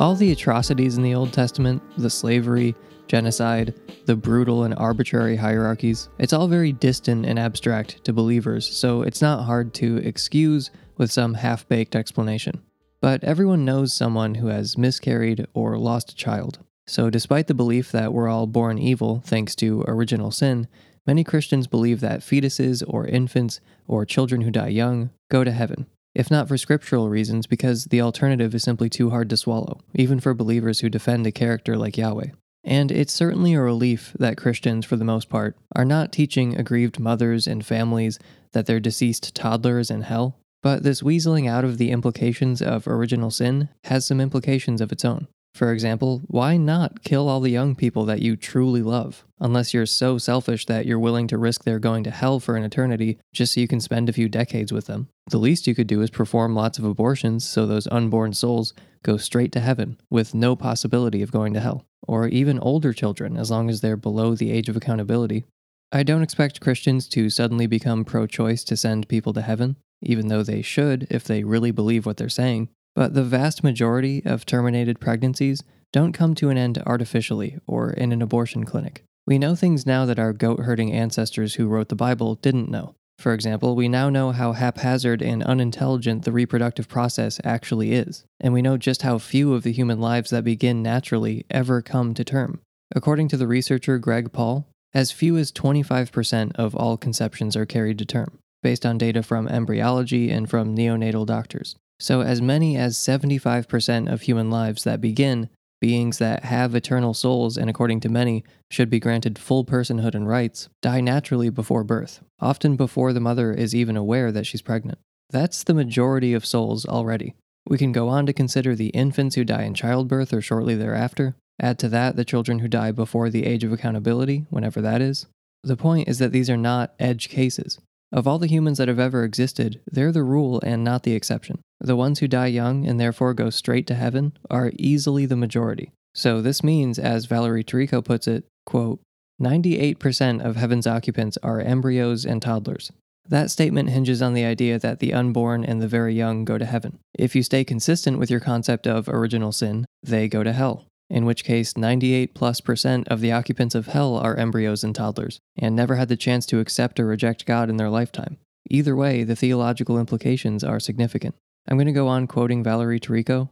All 0.00 0.14
the 0.14 0.30
atrocities 0.30 0.96
in 0.96 1.02
the 1.02 1.16
Old 1.16 1.32
Testament, 1.32 1.82
the 1.98 2.08
slavery, 2.08 2.76
genocide, 3.08 3.74
the 4.06 4.14
brutal 4.14 4.62
and 4.62 4.72
arbitrary 4.76 5.34
hierarchies, 5.34 6.08
it's 6.18 6.32
all 6.32 6.46
very 6.46 6.70
distant 6.70 7.26
and 7.26 7.36
abstract 7.36 8.04
to 8.04 8.12
believers, 8.12 8.64
so 8.64 9.02
it's 9.02 9.20
not 9.20 9.42
hard 9.42 9.74
to 9.74 9.96
excuse 9.96 10.70
with 10.98 11.10
some 11.10 11.34
half 11.34 11.66
baked 11.68 11.96
explanation. 11.96 12.62
But 13.00 13.24
everyone 13.24 13.64
knows 13.64 13.92
someone 13.92 14.36
who 14.36 14.46
has 14.46 14.78
miscarried 14.78 15.48
or 15.52 15.76
lost 15.76 16.12
a 16.12 16.16
child. 16.16 16.60
So, 16.86 17.10
despite 17.10 17.48
the 17.48 17.54
belief 17.54 17.90
that 17.90 18.12
we're 18.12 18.28
all 18.28 18.46
born 18.46 18.78
evil 18.78 19.20
thanks 19.26 19.56
to 19.56 19.84
original 19.88 20.30
sin, 20.30 20.68
many 21.08 21.24
Christians 21.24 21.66
believe 21.66 21.98
that 22.00 22.20
fetuses 22.20 22.84
or 22.86 23.04
infants 23.04 23.60
or 23.88 24.06
children 24.06 24.42
who 24.42 24.52
die 24.52 24.68
young 24.68 25.10
go 25.28 25.42
to 25.42 25.50
heaven. 25.50 25.86
If 26.18 26.32
not 26.32 26.48
for 26.48 26.58
scriptural 26.58 27.08
reasons, 27.08 27.46
because 27.46 27.84
the 27.84 28.00
alternative 28.00 28.52
is 28.52 28.64
simply 28.64 28.90
too 28.90 29.10
hard 29.10 29.30
to 29.30 29.36
swallow, 29.36 29.78
even 29.94 30.18
for 30.18 30.34
believers 30.34 30.80
who 30.80 30.88
defend 30.88 31.24
a 31.28 31.32
character 31.32 31.76
like 31.76 31.96
Yahweh. 31.96 32.30
And 32.64 32.90
it's 32.90 33.12
certainly 33.12 33.54
a 33.54 33.60
relief 33.60 34.16
that 34.18 34.36
Christians, 34.36 34.84
for 34.84 34.96
the 34.96 35.04
most 35.04 35.28
part, 35.28 35.56
are 35.76 35.84
not 35.84 36.10
teaching 36.10 36.56
aggrieved 36.56 36.98
mothers 36.98 37.46
and 37.46 37.64
families 37.64 38.18
that 38.50 38.66
their 38.66 38.80
deceased 38.80 39.32
toddler 39.36 39.78
is 39.78 39.92
in 39.92 40.02
hell, 40.02 40.36
but 40.60 40.82
this 40.82 41.02
weaseling 41.02 41.48
out 41.48 41.64
of 41.64 41.78
the 41.78 41.92
implications 41.92 42.60
of 42.60 42.88
original 42.88 43.30
sin 43.30 43.68
has 43.84 44.04
some 44.04 44.20
implications 44.20 44.80
of 44.80 44.90
its 44.90 45.04
own. 45.04 45.28
For 45.58 45.72
example, 45.72 46.22
why 46.28 46.56
not 46.56 47.02
kill 47.02 47.28
all 47.28 47.40
the 47.40 47.50
young 47.50 47.74
people 47.74 48.04
that 48.04 48.22
you 48.22 48.36
truly 48.36 48.80
love, 48.80 49.24
unless 49.40 49.74
you're 49.74 49.86
so 49.86 50.16
selfish 50.16 50.66
that 50.66 50.86
you're 50.86 51.00
willing 51.00 51.26
to 51.26 51.36
risk 51.36 51.64
their 51.64 51.80
going 51.80 52.04
to 52.04 52.12
hell 52.12 52.38
for 52.38 52.56
an 52.56 52.62
eternity 52.62 53.18
just 53.32 53.54
so 53.54 53.60
you 53.60 53.66
can 53.66 53.80
spend 53.80 54.08
a 54.08 54.12
few 54.12 54.28
decades 54.28 54.72
with 54.72 54.86
them? 54.86 55.08
The 55.30 55.38
least 55.38 55.66
you 55.66 55.74
could 55.74 55.88
do 55.88 56.00
is 56.00 56.10
perform 56.10 56.54
lots 56.54 56.78
of 56.78 56.84
abortions 56.84 57.44
so 57.44 57.66
those 57.66 57.88
unborn 57.88 58.34
souls 58.34 58.72
go 59.02 59.16
straight 59.16 59.50
to 59.50 59.58
heaven 59.58 59.98
with 60.08 60.32
no 60.32 60.54
possibility 60.54 61.22
of 61.22 61.32
going 61.32 61.54
to 61.54 61.60
hell, 61.60 61.84
or 62.06 62.28
even 62.28 62.60
older 62.60 62.92
children 62.92 63.36
as 63.36 63.50
long 63.50 63.68
as 63.68 63.80
they're 63.80 63.96
below 63.96 64.36
the 64.36 64.52
age 64.52 64.68
of 64.68 64.76
accountability. 64.76 65.44
I 65.90 66.04
don't 66.04 66.22
expect 66.22 66.60
Christians 66.60 67.08
to 67.08 67.30
suddenly 67.30 67.66
become 67.66 68.04
pro 68.04 68.28
choice 68.28 68.62
to 68.62 68.76
send 68.76 69.08
people 69.08 69.32
to 69.32 69.42
heaven, 69.42 69.74
even 70.02 70.28
though 70.28 70.44
they 70.44 70.62
should 70.62 71.08
if 71.10 71.24
they 71.24 71.42
really 71.42 71.72
believe 71.72 72.06
what 72.06 72.16
they're 72.16 72.28
saying. 72.28 72.68
But 72.94 73.14
the 73.14 73.24
vast 73.24 73.62
majority 73.62 74.22
of 74.24 74.46
terminated 74.46 75.00
pregnancies 75.00 75.62
don't 75.92 76.12
come 76.12 76.34
to 76.36 76.50
an 76.50 76.58
end 76.58 76.82
artificially 76.86 77.58
or 77.66 77.90
in 77.90 78.12
an 78.12 78.22
abortion 78.22 78.64
clinic. 78.64 79.04
We 79.26 79.38
know 79.38 79.54
things 79.54 79.86
now 79.86 80.06
that 80.06 80.18
our 80.18 80.32
goat 80.32 80.60
herding 80.60 80.92
ancestors 80.92 81.54
who 81.54 81.68
wrote 81.68 81.88
the 81.88 81.96
Bible 81.96 82.34
didn't 82.36 82.70
know. 82.70 82.94
For 83.18 83.34
example, 83.34 83.74
we 83.74 83.88
now 83.88 84.10
know 84.10 84.30
how 84.30 84.52
haphazard 84.52 85.22
and 85.22 85.42
unintelligent 85.42 86.24
the 86.24 86.32
reproductive 86.32 86.88
process 86.88 87.40
actually 87.42 87.92
is, 87.92 88.24
and 88.40 88.54
we 88.54 88.62
know 88.62 88.76
just 88.76 89.02
how 89.02 89.18
few 89.18 89.54
of 89.54 89.64
the 89.64 89.72
human 89.72 90.00
lives 90.00 90.30
that 90.30 90.44
begin 90.44 90.82
naturally 90.82 91.44
ever 91.50 91.82
come 91.82 92.14
to 92.14 92.24
term. 92.24 92.60
According 92.94 93.28
to 93.28 93.36
the 93.36 93.48
researcher 93.48 93.98
Greg 93.98 94.32
Paul, 94.32 94.68
as 94.94 95.10
few 95.10 95.36
as 95.36 95.52
25% 95.52 96.52
of 96.54 96.74
all 96.74 96.96
conceptions 96.96 97.56
are 97.56 97.66
carried 97.66 97.98
to 97.98 98.06
term 98.06 98.38
based 98.62 98.86
on 98.86 98.98
data 98.98 99.22
from 99.22 99.46
embryology 99.46 100.30
and 100.30 100.48
from 100.48 100.76
neonatal 100.76 101.26
doctors. 101.26 101.76
So, 102.00 102.20
as 102.20 102.40
many 102.40 102.76
as 102.76 102.96
75% 102.96 104.12
of 104.12 104.22
human 104.22 104.50
lives 104.50 104.84
that 104.84 105.00
begin, 105.00 105.48
beings 105.80 106.18
that 106.18 106.44
have 106.44 106.74
eternal 106.74 107.14
souls 107.14 107.56
and, 107.56 107.68
according 107.68 108.00
to 108.00 108.08
many, 108.08 108.44
should 108.70 108.90
be 108.90 109.00
granted 109.00 109.38
full 109.38 109.64
personhood 109.64 110.14
and 110.14 110.28
rights, 110.28 110.68
die 110.80 111.00
naturally 111.00 111.50
before 111.50 111.84
birth, 111.84 112.20
often 112.40 112.76
before 112.76 113.12
the 113.12 113.20
mother 113.20 113.52
is 113.52 113.74
even 113.74 113.96
aware 113.96 114.30
that 114.30 114.46
she's 114.46 114.62
pregnant. 114.62 114.98
That's 115.30 115.64
the 115.64 115.74
majority 115.74 116.34
of 116.34 116.46
souls 116.46 116.86
already. 116.86 117.34
We 117.66 117.78
can 117.78 117.92
go 117.92 118.08
on 118.08 118.26
to 118.26 118.32
consider 118.32 118.74
the 118.74 118.88
infants 118.88 119.34
who 119.34 119.44
die 119.44 119.64
in 119.64 119.74
childbirth 119.74 120.32
or 120.32 120.40
shortly 120.40 120.74
thereafter. 120.74 121.36
Add 121.60 121.78
to 121.80 121.88
that 121.90 122.16
the 122.16 122.24
children 122.24 122.60
who 122.60 122.68
die 122.68 122.92
before 122.92 123.28
the 123.28 123.44
age 123.44 123.64
of 123.64 123.72
accountability, 123.72 124.46
whenever 124.48 124.80
that 124.80 125.02
is. 125.02 125.26
The 125.64 125.76
point 125.76 126.08
is 126.08 126.18
that 126.18 126.32
these 126.32 126.48
are 126.48 126.56
not 126.56 126.94
edge 126.98 127.28
cases. 127.28 127.78
Of 128.10 128.26
all 128.26 128.38
the 128.38 128.46
humans 128.46 128.78
that 128.78 128.88
have 128.88 128.98
ever 128.98 129.22
existed, 129.22 129.80
they're 129.86 130.12
the 130.12 130.22
rule 130.22 130.60
and 130.64 130.82
not 130.82 131.02
the 131.02 131.12
exception. 131.12 131.60
The 131.80 131.96
ones 131.96 132.18
who 132.18 132.28
die 132.28 132.46
young 132.46 132.86
and 132.86 132.98
therefore 132.98 133.34
go 133.34 133.50
straight 133.50 133.86
to 133.88 133.94
heaven 133.94 134.32
are 134.48 134.72
easily 134.78 135.26
the 135.26 135.36
majority. 135.36 135.92
So 136.14 136.40
this 136.40 136.64
means, 136.64 136.98
as 136.98 137.26
Valerie 137.26 137.64
Tarico 137.64 138.04
puts 138.04 138.26
it, 138.26 138.44
quote, 138.64 139.00
98% 139.40 140.44
of 140.44 140.56
heaven's 140.56 140.86
occupants 140.86 141.38
are 141.42 141.60
embryos 141.60 142.24
and 142.24 142.42
toddlers. 142.42 142.90
That 143.28 143.50
statement 143.50 143.90
hinges 143.90 144.22
on 144.22 144.32
the 144.32 144.44
idea 144.44 144.78
that 144.78 145.00
the 145.00 145.12
unborn 145.12 145.62
and 145.62 145.82
the 145.82 145.86
very 145.86 146.14
young 146.14 146.46
go 146.46 146.56
to 146.56 146.64
heaven. 146.64 146.98
If 147.16 147.36
you 147.36 147.42
stay 147.42 147.62
consistent 147.62 148.18
with 148.18 148.30
your 148.30 148.40
concept 148.40 148.86
of 148.86 149.08
original 149.08 149.52
sin, 149.52 149.84
they 150.02 150.28
go 150.28 150.42
to 150.42 150.52
hell 150.52 150.86
in 151.10 151.24
which 151.24 151.44
case 151.44 151.76
98 151.76 152.34
plus 152.34 152.60
percent 152.60 153.08
of 153.08 153.20
the 153.20 153.32
occupants 153.32 153.74
of 153.74 153.86
hell 153.86 154.16
are 154.16 154.36
embryos 154.36 154.84
and 154.84 154.94
toddlers, 154.94 155.38
and 155.56 155.74
never 155.74 155.96
had 155.96 156.08
the 156.08 156.16
chance 156.16 156.46
to 156.46 156.60
accept 156.60 157.00
or 157.00 157.06
reject 157.06 157.46
God 157.46 157.70
in 157.70 157.76
their 157.76 157.90
lifetime. 157.90 158.36
Either 158.70 158.94
way, 158.94 159.24
the 159.24 159.36
theological 159.36 159.98
implications 159.98 160.62
are 160.62 160.80
significant. 160.80 161.34
I'm 161.68 161.76
going 161.76 161.86
to 161.86 161.92
go 161.92 162.08
on 162.08 162.26
quoting 162.26 162.62
Valerie 162.62 163.00
Tarico. 163.00 163.48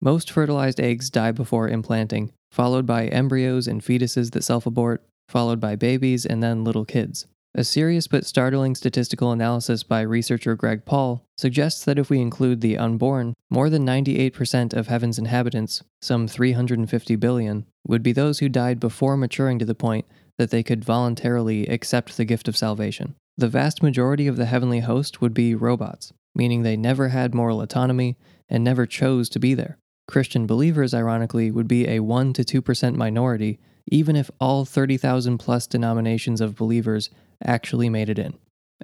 Most 0.00 0.30
fertilized 0.30 0.80
eggs 0.80 1.10
die 1.10 1.32
before 1.32 1.68
implanting, 1.68 2.32
followed 2.50 2.86
by 2.86 3.06
embryos 3.06 3.66
and 3.66 3.82
fetuses 3.82 4.32
that 4.32 4.44
self 4.44 4.66
abort, 4.66 5.02
followed 5.28 5.60
by 5.60 5.76
babies, 5.76 6.24
and 6.24 6.42
then 6.42 6.64
little 6.64 6.84
kids. 6.84 7.26
A 7.54 7.64
serious 7.64 8.06
but 8.06 8.26
startling 8.26 8.74
statistical 8.74 9.32
analysis 9.32 9.82
by 9.82 10.02
researcher 10.02 10.54
Greg 10.54 10.84
Paul 10.84 11.24
suggests 11.36 11.84
that 11.84 11.98
if 11.98 12.10
we 12.10 12.20
include 12.20 12.60
the 12.60 12.78
unborn, 12.78 13.34
more 13.50 13.68
than 13.68 13.86
98% 13.86 14.74
of 14.74 14.86
heaven's 14.86 15.18
inhabitants, 15.18 15.82
some 16.00 16.28
350 16.28 17.16
billion, 17.16 17.66
would 17.86 18.02
be 18.02 18.12
those 18.12 18.38
who 18.38 18.48
died 18.48 18.78
before 18.78 19.16
maturing 19.16 19.58
to 19.58 19.64
the 19.64 19.74
point 19.74 20.06
that 20.36 20.50
they 20.50 20.62
could 20.62 20.84
voluntarily 20.84 21.66
accept 21.66 22.16
the 22.16 22.24
gift 22.24 22.48
of 22.48 22.56
salvation. 22.56 23.14
The 23.36 23.48
vast 23.48 23.82
majority 23.82 24.26
of 24.26 24.36
the 24.36 24.46
heavenly 24.46 24.80
host 24.80 25.20
would 25.20 25.34
be 25.34 25.54
robots, 25.54 26.12
meaning 26.34 26.62
they 26.62 26.76
never 26.76 27.08
had 27.08 27.34
moral 27.34 27.60
autonomy 27.60 28.16
and 28.48 28.62
never 28.62 28.86
chose 28.86 29.28
to 29.30 29.40
be 29.40 29.54
there. 29.54 29.78
Christian 30.06 30.46
believers, 30.46 30.94
ironically, 30.94 31.50
would 31.50 31.68
be 31.68 31.88
a 31.88 32.00
1 32.00 32.34
to 32.34 32.62
2% 32.62 32.94
minority, 32.94 33.58
even 33.90 34.16
if 34.16 34.30
all 34.38 34.64
30,000 34.64 35.38
plus 35.38 35.66
denominations 35.66 36.40
of 36.40 36.54
believers 36.54 37.10
actually 37.44 37.88
made 37.88 38.08
it 38.08 38.18
in. 38.18 38.34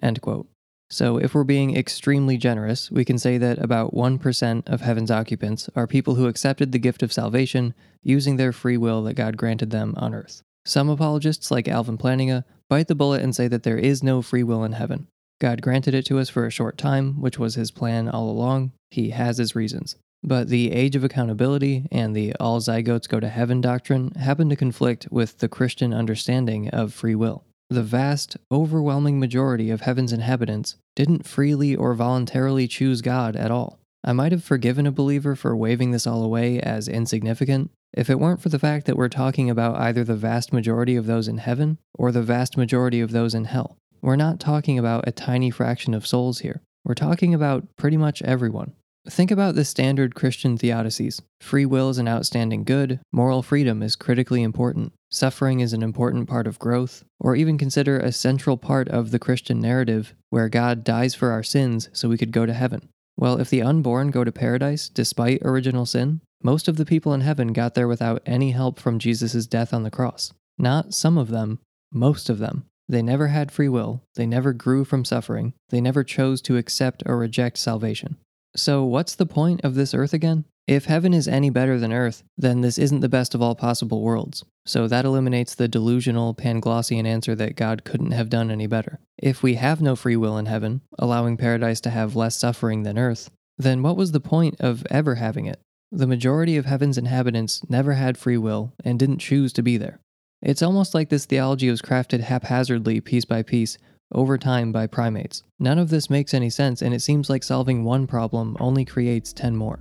End 0.03 0.21
quote. 0.21 0.47
So, 0.91 1.17
if 1.17 1.35
we're 1.35 1.45
being 1.45 1.77
extremely 1.77 2.37
generous, 2.37 2.91
we 2.91 3.05
can 3.05 3.19
say 3.19 3.39
that 3.39 3.59
about 3.59 3.95
1% 3.95 4.69
of 4.69 4.81
heaven's 4.83 5.11
occupants 5.11 5.69
are 5.75 5.87
people 5.87 6.15
who 6.15 6.29
accepted 6.29 6.73
the 6.73 6.79
gift 6.79 7.03
of 7.03 7.13
salvation 7.13 7.75
using 8.03 8.37
their 8.37 8.53
free 8.53 8.77
will 8.77 9.03
that 9.05 9.15
God 9.15 9.37
granted 9.37 9.71
them 9.71 9.95
on 9.97 10.15
earth. 10.15 10.43
Some 10.67 10.89
apologists, 10.89 11.51
like 11.51 11.69
Alvin 11.69 11.99
Plantinga, 11.99 12.45
bite 12.69 12.89
the 12.89 12.95
bullet 12.95 13.23
and 13.23 13.35
say 13.35 13.49
that 13.49 13.63
there 13.63 13.79
is 13.79 14.03
no 14.03 14.23
free 14.23 14.43
will 14.43 14.63
in 14.63 14.73
heaven. 14.73 15.09
God 15.41 15.63
granted 15.63 15.95
it 15.95 16.07
to 16.07 16.19
us 16.19 16.29
for 16.29 16.47
a 16.47 16.51
short 16.51 16.79
time, 16.79 17.21
which 17.21 17.39
was 17.39 17.55
his 17.55 17.71
plan 17.71 18.09
all 18.09 18.31
along. 18.31 18.73
He 18.91 19.11
has 19.11 19.39
his 19.39 19.55
reasons. 19.55 19.97
But 20.23 20.49
the 20.49 20.73
age 20.73 20.97
of 20.97 21.05
accountability 21.05 21.87
and 21.93 22.17
the 22.17 22.35
all 22.41 22.61
zygotes 22.61 23.09
go 23.09 23.21
to 23.21 23.29
heaven 23.29 23.61
doctrine 23.61 24.13
happen 24.13 24.49
to 24.49 24.57
conflict 24.57 25.09
with 25.11 25.39
the 25.39 25.49
Christian 25.49 25.93
understanding 25.93 26.71
of 26.71 26.95
free 26.95 27.15
will. 27.15 27.45
The 27.71 27.83
vast, 27.83 28.37
overwhelming 28.53 29.19
majority 29.19 29.71
of 29.71 29.81
heaven's 29.81 30.13
inhabitants 30.13 30.77
didn't 30.95 31.27
freely 31.27 31.75
or 31.75 31.95
voluntarily 31.95 32.69
choose 32.69 33.01
God 33.01 33.37
at 33.37 33.51
all. 33.51 33.79
I 34.05 34.13
might 34.13 34.33
have 34.33 34.45
forgiven 34.45 34.87
a 34.87 34.93
believer 34.93 35.35
for 35.35 35.57
waving 35.57 35.91
this 35.91 36.07
all 36.07 36.23
away 36.23 36.61
as 36.61 36.89
insignificant 36.89 37.71
if 37.95 38.11
it 38.11 38.21
weren't 38.21 38.43
for 38.43 38.51
the 38.51 38.59
fact 38.59 38.87
that 38.87 38.97
we're 38.97 39.09
talking 39.09 39.49
about 39.49 39.77
either 39.77 40.05
the 40.05 40.15
vast 40.15 40.53
majority 40.53 40.95
of 40.95 41.07
those 41.07 41.27
in 41.27 41.39
heaven 41.39 41.79
or 41.95 42.13
the 42.13 42.23
vast 42.23 42.57
majority 42.57 43.01
of 43.01 43.13
those 43.13 43.35
in 43.35 43.47
hell. 43.47 43.79
We're 44.03 44.17
not 44.17 44.41
talking 44.41 44.79
about 44.79 45.09
a 45.09 45.13
tiny 45.13 45.51
fraction 45.51 45.95
of 45.95 46.07
souls 46.07 46.41
here. 46.41 46.61
We're 46.85 46.95
talking 46.95 47.33
about 47.33 47.67
pretty 47.77 47.97
much 47.97 48.21
everyone. 48.23 48.75
Think 49.09 49.31
about 49.31 49.55
the 49.55 49.65
standard 49.65 50.15
Christian 50.15 50.59
theodicies. 50.59 51.21
Free 51.41 51.65
will 51.65 51.89
is 51.91 51.99
an 51.99 52.09
outstanding 52.09 52.65
good, 52.65 53.01
moral 53.13 53.43
freedom 53.43 53.83
is 53.83 53.97
critically 53.97 54.43
important, 54.43 54.93
suffering 55.15 55.61
is 55.61 55.73
an 55.73 55.83
important 55.83 56.29
part 56.29 56.47
of 56.47 56.59
growth, 56.59 57.05
or 57.21 57.37
even 57.37 57.57
consider 57.57 57.99
a 57.99 58.13
central 58.13 58.57
part 58.57 58.89
of 58.89 59.11
the 59.11 59.19
Christian 59.19 59.61
narrative 59.61 60.15
where 60.31 60.49
God 60.49 60.85
dies 60.85 61.15
for 61.15 61.31
our 61.31 61.43
sins 61.43 61.89
so 61.93 62.09
we 62.09 62.19
could 62.19 62.33
go 62.33 62.45
to 62.45 62.53
heaven. 62.53 62.89
Well, 63.17 63.41
if 63.41 63.49
the 63.49 63.63
unborn 63.63 64.11
go 64.11 64.25
to 64.25 64.33
paradise 64.33 64.89
despite 64.89 65.43
original 65.43 65.87
sin, 65.87 66.21
most 66.43 66.69
of 66.69 66.77
the 66.77 66.85
people 66.85 67.15
in 67.15 67.21
heaven 67.21 67.53
got 67.53 67.75
there 67.75 67.89
without 67.89 68.23
any 68.27 68.51
help 68.51 68.79
from 68.79 68.99
Jesus' 68.99 69.47
death 69.47 69.73
on 69.73 69.83
the 69.83 69.91
cross. 69.91 70.33
Not 70.59 70.93
some 70.93 71.17
of 71.17 71.29
them, 71.29 71.61
most 71.93 72.29
of 72.29 72.39
them. 72.39 72.67
They 72.89 73.01
never 73.01 73.29
had 73.29 73.51
free 73.51 73.69
will, 73.69 74.03
they 74.15 74.27
never 74.27 74.53
grew 74.53 74.85
from 74.85 75.05
suffering, 75.05 75.55
they 75.71 75.81
never 75.81 76.05
chose 76.05 76.43
to 76.43 76.59
accept 76.59 77.03
or 77.07 77.17
reject 77.17 77.57
salvation. 77.59 78.17
So, 78.57 78.85
what's 78.85 79.15
the 79.15 79.27
point 79.27 79.63
of 79.65 79.75
this 79.75 79.95
earth 79.95 80.13
again? 80.13 80.45
If 80.67 80.87
heaven 80.87 81.13
is 81.13 81.29
any 81.29 81.51
better 81.51 81.79
than 81.79 81.93
earth, 81.93 82.23
then 82.39 82.63
this 82.63 82.79
isn't 82.79 83.01
the 83.01 83.09
best 83.09 83.35
of 83.35 83.43
all 83.43 83.55
possible 83.55 84.01
worlds. 84.01 84.45
So 84.65 84.89
that 84.89 85.05
eliminates 85.05 85.55
the 85.55 85.69
delusional 85.69 86.35
Panglossian 86.35 87.07
answer 87.07 87.35
that 87.35 87.57
God 87.57 87.85
couldn't 87.85 88.13
have 88.13 88.31
done 88.31 88.51
any 88.51 88.67
better. 88.67 88.99
If 89.19 89.43
we 89.43 89.55
have 89.55 89.83
no 89.83 89.95
free 89.95 90.17
will 90.17 90.39
in 90.39 90.47
heaven, 90.47 90.81
allowing 90.99 91.37
paradise 91.37 91.83
to 91.83 91.91
have 91.91 92.17
less 92.17 92.37
suffering 92.37 92.83
than 92.83 92.99
earth, 92.99 93.31
then 93.59 93.83
what 93.83 93.97
was 93.97 94.13
the 94.13 94.21
point 94.21 94.59
of 94.59 94.87
ever 94.91 95.17
having 95.17 95.45
it? 95.45 95.61
The 95.93 96.07
majority 96.07 96.57
of 96.57 96.65
heaven's 96.65 96.97
inhabitants 96.97 97.61
never 97.69 97.93
had 97.93 98.17
free 98.17 98.39
will 98.39 98.73
and 98.83 98.99
didn't 98.99 99.19
choose 99.19 99.53
to 99.53 99.63
be 99.63 99.77
there. 99.77 100.01
It's 100.41 100.63
almost 100.63 100.95
like 100.95 101.11
this 101.11 101.27
theology 101.27 101.71
was 101.71 101.83
crafted 101.83 102.21
haphazardly, 102.21 103.03
piece 103.03 103.27
by 103.27 103.43
piece, 103.43 103.77
over 104.13 104.39
time 104.39 104.73
by 104.73 104.87
primates. 104.87 105.43
None 105.59 105.79
of 105.79 105.91
this 105.91 106.09
makes 106.09 106.33
any 106.33 106.49
sense, 106.49 106.81
and 106.81 106.95
it 106.95 107.01
seems 107.01 107.29
like 107.29 107.43
solving 107.43 107.85
one 107.85 108.07
problem 108.07 108.57
only 108.59 108.85
creates 108.85 109.33
10 109.35 109.57
more. 109.57 109.81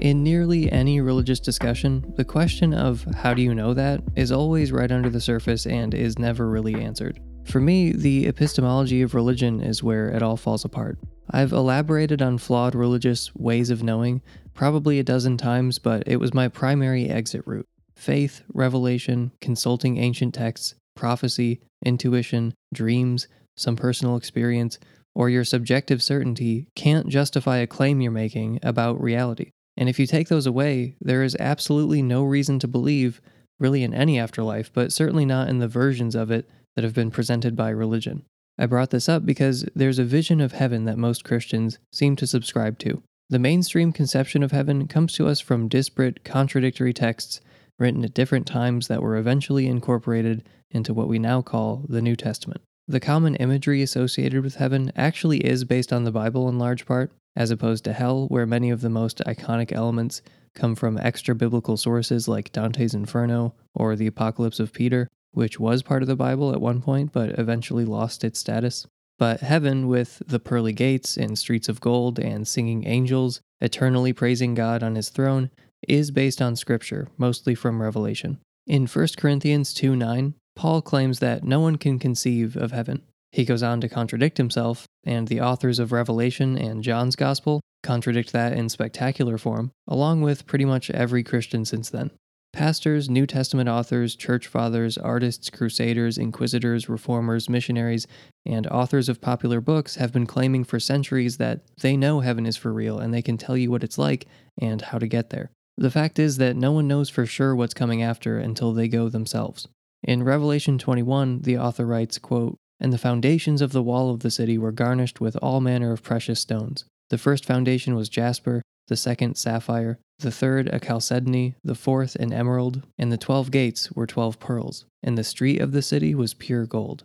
In 0.00 0.22
nearly 0.22 0.72
any 0.72 1.02
religious 1.02 1.40
discussion, 1.40 2.14
the 2.16 2.24
question 2.24 2.72
of 2.72 3.04
how 3.14 3.34
do 3.34 3.42
you 3.42 3.54
know 3.54 3.74
that 3.74 4.02
is 4.16 4.32
always 4.32 4.72
right 4.72 4.90
under 4.90 5.10
the 5.10 5.20
surface 5.20 5.66
and 5.66 5.92
is 5.92 6.18
never 6.18 6.48
really 6.48 6.74
answered. 6.74 7.20
For 7.44 7.60
me, 7.60 7.92
the 7.92 8.26
epistemology 8.26 9.02
of 9.02 9.14
religion 9.14 9.60
is 9.60 9.82
where 9.82 10.08
it 10.08 10.22
all 10.22 10.38
falls 10.38 10.64
apart. 10.64 10.98
I've 11.30 11.52
elaborated 11.52 12.22
on 12.22 12.38
flawed 12.38 12.74
religious 12.74 13.34
ways 13.34 13.68
of 13.68 13.82
knowing 13.82 14.22
probably 14.54 14.98
a 14.98 15.04
dozen 15.04 15.36
times, 15.36 15.78
but 15.78 16.04
it 16.06 16.16
was 16.16 16.32
my 16.32 16.48
primary 16.48 17.10
exit 17.10 17.42
route. 17.44 17.68
Faith, 17.94 18.42
revelation, 18.54 19.32
consulting 19.42 19.98
ancient 19.98 20.32
texts, 20.32 20.76
prophecy, 20.96 21.60
intuition, 21.84 22.54
dreams, 22.72 23.28
some 23.54 23.76
personal 23.76 24.16
experience, 24.16 24.78
or 25.14 25.28
your 25.28 25.44
subjective 25.44 26.02
certainty 26.02 26.68
can't 26.74 27.08
justify 27.08 27.58
a 27.58 27.66
claim 27.66 28.00
you're 28.00 28.10
making 28.10 28.58
about 28.62 28.98
reality. 28.98 29.50
And 29.76 29.88
if 29.88 29.98
you 29.98 30.06
take 30.06 30.28
those 30.28 30.46
away, 30.46 30.96
there 31.00 31.22
is 31.22 31.36
absolutely 31.40 32.02
no 32.02 32.24
reason 32.24 32.58
to 32.58 32.68
believe, 32.68 33.20
really, 33.58 33.82
in 33.82 33.94
any 33.94 34.18
afterlife, 34.18 34.72
but 34.72 34.92
certainly 34.92 35.24
not 35.24 35.48
in 35.48 35.58
the 35.58 35.68
versions 35.68 36.14
of 36.14 36.30
it 36.30 36.48
that 36.76 36.84
have 36.84 36.94
been 36.94 37.10
presented 37.10 37.56
by 37.56 37.70
religion. 37.70 38.24
I 38.58 38.66
brought 38.66 38.90
this 38.90 39.08
up 39.08 39.24
because 39.24 39.64
there's 39.74 39.98
a 39.98 40.04
vision 40.04 40.40
of 40.40 40.52
heaven 40.52 40.84
that 40.84 40.98
most 40.98 41.24
Christians 41.24 41.78
seem 41.92 42.14
to 42.16 42.26
subscribe 42.26 42.78
to. 42.80 43.02
The 43.30 43.38
mainstream 43.38 43.92
conception 43.92 44.42
of 44.42 44.52
heaven 44.52 44.86
comes 44.88 45.12
to 45.14 45.28
us 45.28 45.40
from 45.40 45.68
disparate, 45.68 46.24
contradictory 46.24 46.92
texts 46.92 47.40
written 47.78 48.04
at 48.04 48.12
different 48.12 48.46
times 48.46 48.88
that 48.88 49.02
were 49.02 49.16
eventually 49.16 49.66
incorporated 49.66 50.46
into 50.70 50.92
what 50.92 51.08
we 51.08 51.18
now 51.18 51.40
call 51.40 51.86
the 51.88 52.02
New 52.02 52.16
Testament. 52.16 52.60
The 52.86 53.00
common 53.00 53.36
imagery 53.36 53.82
associated 53.82 54.42
with 54.42 54.56
heaven 54.56 54.92
actually 54.96 55.38
is 55.38 55.64
based 55.64 55.92
on 55.92 56.04
the 56.04 56.12
Bible 56.12 56.48
in 56.48 56.58
large 56.58 56.86
part, 56.86 57.12
as 57.36 57.50
opposed 57.50 57.84
to 57.84 57.92
hell, 57.92 58.26
where 58.28 58.46
many 58.46 58.70
of 58.70 58.80
the 58.80 58.90
most 58.90 59.22
iconic 59.26 59.72
elements 59.72 60.22
come 60.54 60.74
from 60.74 60.98
extra 60.98 61.34
biblical 61.34 61.76
sources 61.76 62.28
like 62.28 62.52
Dante's 62.52 62.94
Inferno 62.94 63.54
or 63.74 63.96
the 63.96 64.06
Apocalypse 64.06 64.60
of 64.60 64.72
Peter, 64.72 65.08
which 65.32 65.60
was 65.60 65.82
part 65.82 66.02
of 66.02 66.08
the 66.08 66.16
Bible 66.16 66.52
at 66.52 66.60
one 66.60 66.82
point 66.82 67.12
but 67.12 67.38
eventually 67.38 67.84
lost 67.84 68.24
its 68.24 68.40
status. 68.40 68.86
But 69.18 69.40
heaven, 69.40 69.86
with 69.86 70.22
the 70.26 70.40
pearly 70.40 70.72
gates 70.72 71.16
and 71.16 71.38
streets 71.38 71.68
of 71.68 71.80
gold 71.80 72.18
and 72.18 72.48
singing 72.48 72.86
angels 72.86 73.40
eternally 73.60 74.14
praising 74.14 74.54
God 74.54 74.82
on 74.82 74.94
his 74.94 75.10
throne, 75.10 75.50
is 75.86 76.10
based 76.10 76.40
on 76.40 76.56
scripture, 76.56 77.08
mostly 77.18 77.54
from 77.54 77.82
Revelation. 77.82 78.38
In 78.66 78.86
1 78.86 79.08
Corinthians 79.18 79.74
2 79.74 79.94
9, 79.94 80.34
Paul 80.56 80.82
claims 80.82 81.18
that 81.18 81.44
no 81.44 81.60
one 81.60 81.76
can 81.76 81.98
conceive 81.98 82.56
of 82.56 82.72
heaven. 82.72 83.02
He 83.32 83.44
goes 83.44 83.62
on 83.62 83.80
to 83.80 83.88
contradict 83.88 84.38
himself, 84.38 84.86
and 85.04 85.28
the 85.28 85.40
authors 85.40 85.78
of 85.78 85.92
Revelation 85.92 86.58
and 86.58 86.82
John's 86.82 87.16
Gospel 87.16 87.60
contradict 87.82 88.32
that 88.32 88.52
in 88.52 88.68
spectacular 88.68 89.38
form, 89.38 89.72
along 89.86 90.22
with 90.22 90.46
pretty 90.46 90.64
much 90.64 90.90
every 90.90 91.22
Christian 91.22 91.64
since 91.64 91.90
then. 91.90 92.10
Pastors, 92.52 93.08
New 93.08 93.26
Testament 93.26 93.68
authors, 93.68 94.16
church 94.16 94.48
fathers, 94.48 94.98
artists, 94.98 95.50
crusaders, 95.50 96.18
inquisitors, 96.18 96.88
reformers, 96.88 97.48
missionaries, 97.48 98.08
and 98.44 98.66
authors 98.66 99.08
of 99.08 99.20
popular 99.20 99.60
books 99.60 99.94
have 99.94 100.12
been 100.12 100.26
claiming 100.26 100.64
for 100.64 100.80
centuries 100.80 101.36
that 101.36 101.60
they 101.80 101.96
know 101.96 102.20
heaven 102.20 102.46
is 102.46 102.56
for 102.56 102.72
real 102.72 102.98
and 102.98 103.14
they 103.14 103.22
can 103.22 103.38
tell 103.38 103.56
you 103.56 103.70
what 103.70 103.84
it's 103.84 103.98
like 103.98 104.26
and 104.60 104.82
how 104.82 104.98
to 104.98 105.06
get 105.06 105.30
there. 105.30 105.50
The 105.76 105.92
fact 105.92 106.18
is 106.18 106.38
that 106.38 106.56
no 106.56 106.72
one 106.72 106.88
knows 106.88 107.08
for 107.08 107.24
sure 107.24 107.54
what's 107.54 107.72
coming 107.72 108.02
after 108.02 108.38
until 108.38 108.72
they 108.72 108.88
go 108.88 109.08
themselves. 109.08 109.68
In 110.02 110.24
Revelation 110.24 110.76
21, 110.76 111.42
the 111.42 111.56
author 111.56 111.86
writes, 111.86 112.18
quote, 112.18 112.56
and 112.80 112.92
the 112.92 112.98
foundations 112.98 113.60
of 113.60 113.72
the 113.72 113.82
wall 113.82 114.10
of 114.10 114.20
the 114.20 114.30
city 114.30 114.56
were 114.56 114.72
garnished 114.72 115.20
with 115.20 115.36
all 115.36 115.60
manner 115.60 115.92
of 115.92 116.02
precious 116.02 116.40
stones. 116.40 116.84
The 117.10 117.18
first 117.18 117.44
foundation 117.44 117.94
was 117.94 118.08
jasper, 118.08 118.62
the 118.88 118.96
second 118.96 119.36
sapphire, 119.36 119.98
the 120.18 120.30
third 120.30 120.68
a 120.72 120.80
chalcedony, 120.80 121.54
the 121.62 121.74
fourth 121.74 122.16
an 122.16 122.32
emerald, 122.32 122.82
and 122.98 123.12
the 123.12 123.18
twelve 123.18 123.50
gates 123.50 123.92
were 123.92 124.06
twelve 124.06 124.40
pearls, 124.40 124.84
and 125.02 125.16
the 125.16 125.24
street 125.24 125.60
of 125.60 125.72
the 125.72 125.82
city 125.82 126.14
was 126.14 126.34
pure 126.34 126.66
gold. 126.66 127.04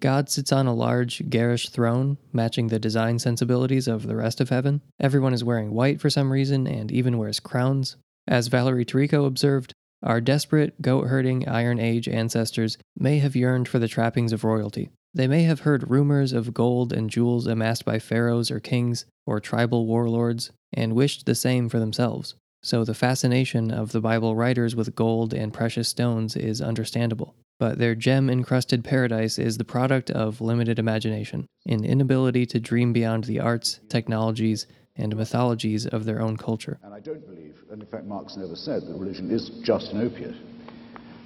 God 0.00 0.28
sits 0.28 0.52
on 0.52 0.66
a 0.66 0.74
large, 0.74 1.28
garish 1.30 1.70
throne, 1.70 2.18
matching 2.32 2.68
the 2.68 2.78
design 2.78 3.18
sensibilities 3.18 3.88
of 3.88 4.06
the 4.06 4.16
rest 4.16 4.40
of 4.40 4.50
heaven. 4.50 4.82
Everyone 5.00 5.32
is 5.32 5.42
wearing 5.42 5.72
white 5.72 6.00
for 6.00 6.10
some 6.10 6.30
reason 6.30 6.66
and 6.66 6.92
even 6.92 7.18
wears 7.18 7.40
crowns. 7.40 7.96
As 8.26 8.48
Valerie 8.48 8.84
Tarico 8.84 9.26
observed, 9.26 9.72
our 10.02 10.20
desperate, 10.20 10.80
goat 10.80 11.08
herding 11.08 11.48
Iron 11.48 11.78
Age 11.80 12.08
ancestors 12.08 12.78
may 12.96 13.18
have 13.18 13.34
yearned 13.34 13.68
for 13.68 13.78
the 13.78 13.88
trappings 13.88 14.32
of 14.32 14.44
royalty. 14.44 14.90
They 15.14 15.26
may 15.26 15.42
have 15.44 15.60
heard 15.60 15.90
rumors 15.90 16.32
of 16.32 16.54
gold 16.54 16.92
and 16.92 17.10
jewels 17.10 17.46
amassed 17.46 17.84
by 17.84 17.98
pharaohs 17.98 18.50
or 18.50 18.60
kings 18.60 19.06
or 19.26 19.40
tribal 19.40 19.86
warlords 19.86 20.50
and 20.72 20.94
wished 20.94 21.26
the 21.26 21.34
same 21.34 21.68
for 21.68 21.78
themselves. 21.78 22.34
So 22.62 22.84
the 22.84 22.94
fascination 22.94 23.70
of 23.70 23.92
the 23.92 24.00
Bible 24.00 24.36
writers 24.36 24.76
with 24.76 24.94
gold 24.94 25.32
and 25.32 25.52
precious 25.52 25.88
stones 25.88 26.36
is 26.36 26.60
understandable. 26.60 27.34
But 27.58 27.78
their 27.78 27.94
gem 27.94 28.30
encrusted 28.30 28.84
paradise 28.84 29.38
is 29.38 29.58
the 29.58 29.64
product 29.64 30.10
of 30.10 30.40
limited 30.40 30.78
imagination, 30.78 31.46
an 31.66 31.84
inability 31.84 32.46
to 32.46 32.60
dream 32.60 32.92
beyond 32.92 33.24
the 33.24 33.40
arts, 33.40 33.80
technologies, 33.88 34.66
and 34.98 35.16
mythologies 35.16 35.86
of 35.86 36.04
their 36.04 36.20
own 36.20 36.36
culture. 36.36 36.78
And 36.82 36.92
I 36.92 37.00
don't 37.00 37.24
believe, 37.24 37.54
and 37.70 37.80
in 37.80 37.88
fact 37.88 38.04
Marx 38.04 38.36
never 38.36 38.56
said, 38.56 38.82
that 38.82 38.94
religion 38.94 39.30
is 39.30 39.50
just 39.62 39.92
an 39.92 40.02
opiate. 40.02 40.34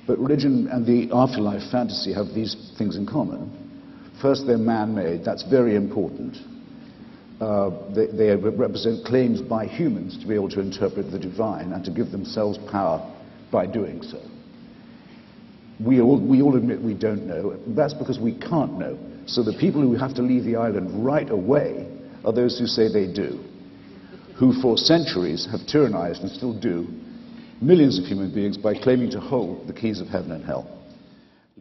But 0.07 0.19
religion 0.19 0.69
and 0.71 0.87
the 0.87 1.15
afterlife 1.15 1.63
fantasy 1.71 2.13
have 2.13 2.35
these 2.35 2.73
things 2.77 2.97
in 2.97 3.07
common. 3.07 3.51
First, 4.21 4.47
they're 4.47 4.59
man-made. 4.59 5.25
That's 5.25 5.43
very 5.43 5.75
important. 5.75 6.37
Uh, 7.41 7.71
they, 7.93 8.07
they, 8.07 8.37
represent 8.37 9.05
claims 9.05 9.41
by 9.41 9.67
humans 9.67 10.17
to 10.19 10.29
be 10.29 10.35
able 10.35 10.51
to 10.51 10.61
interpret 10.61 11.11
the 11.11 11.19
divine 11.19 11.73
and 11.73 11.85
to 11.85 11.91
give 11.91 12.13
themselves 12.13 12.57
power 12.71 13.01
by 13.51 13.67
doing 13.67 14.01
so. 14.03 14.21
We 15.85 16.01
all, 16.01 16.21
we 16.21 16.41
all 16.41 16.57
admit 16.57 16.81
we 16.81 16.95
don't 16.95 17.27
know. 17.27 17.59
That's 17.69 17.95
because 17.95 18.21
we 18.21 18.39
can't 18.39 18.79
know. 18.79 18.97
So 19.27 19.43
the 19.43 19.57
people 19.59 19.81
who 19.81 19.95
have 19.95 20.15
to 20.15 20.23
leave 20.23 20.45
the 20.45 20.55
island 20.55 21.05
right 21.05 21.29
away 21.31 21.89
are 22.25 22.33
those 22.33 22.59
who 22.59 22.67
say 22.67 22.93
they 22.93 23.13
do 23.13 23.41
who 24.35 24.61
for 24.61 24.77
centuries 24.77 25.47
have 25.51 25.61
tyrannized 25.67 26.23
and 26.23 26.31
still 26.31 26.53
do 26.53 26.89
millions 27.61 27.99
of 27.99 28.07
human 28.07 28.33
beings 28.33 28.57
by 28.57 28.75
claiming 28.75 29.11
to 29.11 29.21
hold 29.21 29.67
the 29.67 29.73
keys 29.73 30.01
of 30.01 30.09
heaven 30.09 30.33
and 30.33 30.45
hell. 30.45 30.69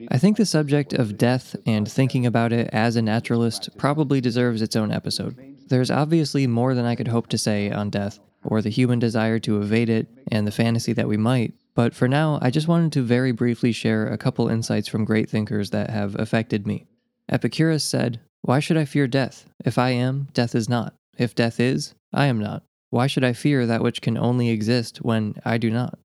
I 0.10 0.18
think 0.18 0.38
the 0.38 0.46
subject 0.46 0.94
of 0.94 1.18
death 1.18 1.56
and 1.66 1.90
thinking 1.90 2.26
about 2.26 2.54
it 2.54 2.70
as 2.74 2.96
a 2.96 3.02
naturalist 3.02 3.70
probably 3.78 4.20
deserves 4.20 4.62
its 4.62 4.76
own 4.76 4.92
episode. 4.92 5.36
There's 5.68 5.92
obviously 5.92 6.48
more 6.48 6.74
than 6.74 6.86
I 6.86 6.96
could 6.96 7.10
hope 7.10 7.28
to 7.28 7.38
say 7.38 7.70
on 7.70 7.90
death, 7.90 8.20
or 8.44 8.62
the 8.62 8.70
human 8.70 9.00
desire 9.00 9.38
to 9.40 9.62
evade 9.62 9.90
it, 9.90 10.08
and 10.32 10.48
the 10.48 10.52
fantasy 10.52 10.94
that 10.94 11.08
we 11.08 11.18
might, 11.18 11.54
but 11.74 11.94
for 11.94 12.08
now, 12.08 12.40
I 12.42 12.50
just 12.50 12.68
wanted 12.68 12.92
to 12.94 13.02
very 13.02 13.32
briefly 13.32 13.72
share 13.72 14.08
a 14.08 14.18
couple 14.18 14.50
insights 14.50 14.88
from 14.88 15.06
great 15.06 15.30
thinkers 15.30 15.70
that 15.70 15.90
have 15.90 16.20
affected 16.20 16.68
me. 16.68 16.86
Epicurus 17.30 17.84
said, 17.84 18.20
Why 18.42 18.60
should 18.60 18.78
I 18.78 18.86
fear 18.86 19.08
death? 19.08 19.46
If 19.64 19.78
I 19.78 19.92
am, 19.92 20.28
death 20.34 20.54
is 20.54 20.68
not. 20.68 20.96
If 21.18 21.36
death 21.36 21.60
is, 21.60 21.94
I 22.14 22.26
am 22.26 22.40
not. 22.40 22.64
Why 22.90 23.08
should 23.08 23.24
I 23.24 23.34
fear 23.34 23.66
that 23.66 23.82
which 23.82 24.02
can 24.02 24.18
only 24.18 24.50
exist 24.50 24.98
when 24.98 25.36
I 25.46 25.58
do 25.58 25.70
not? 25.70 25.98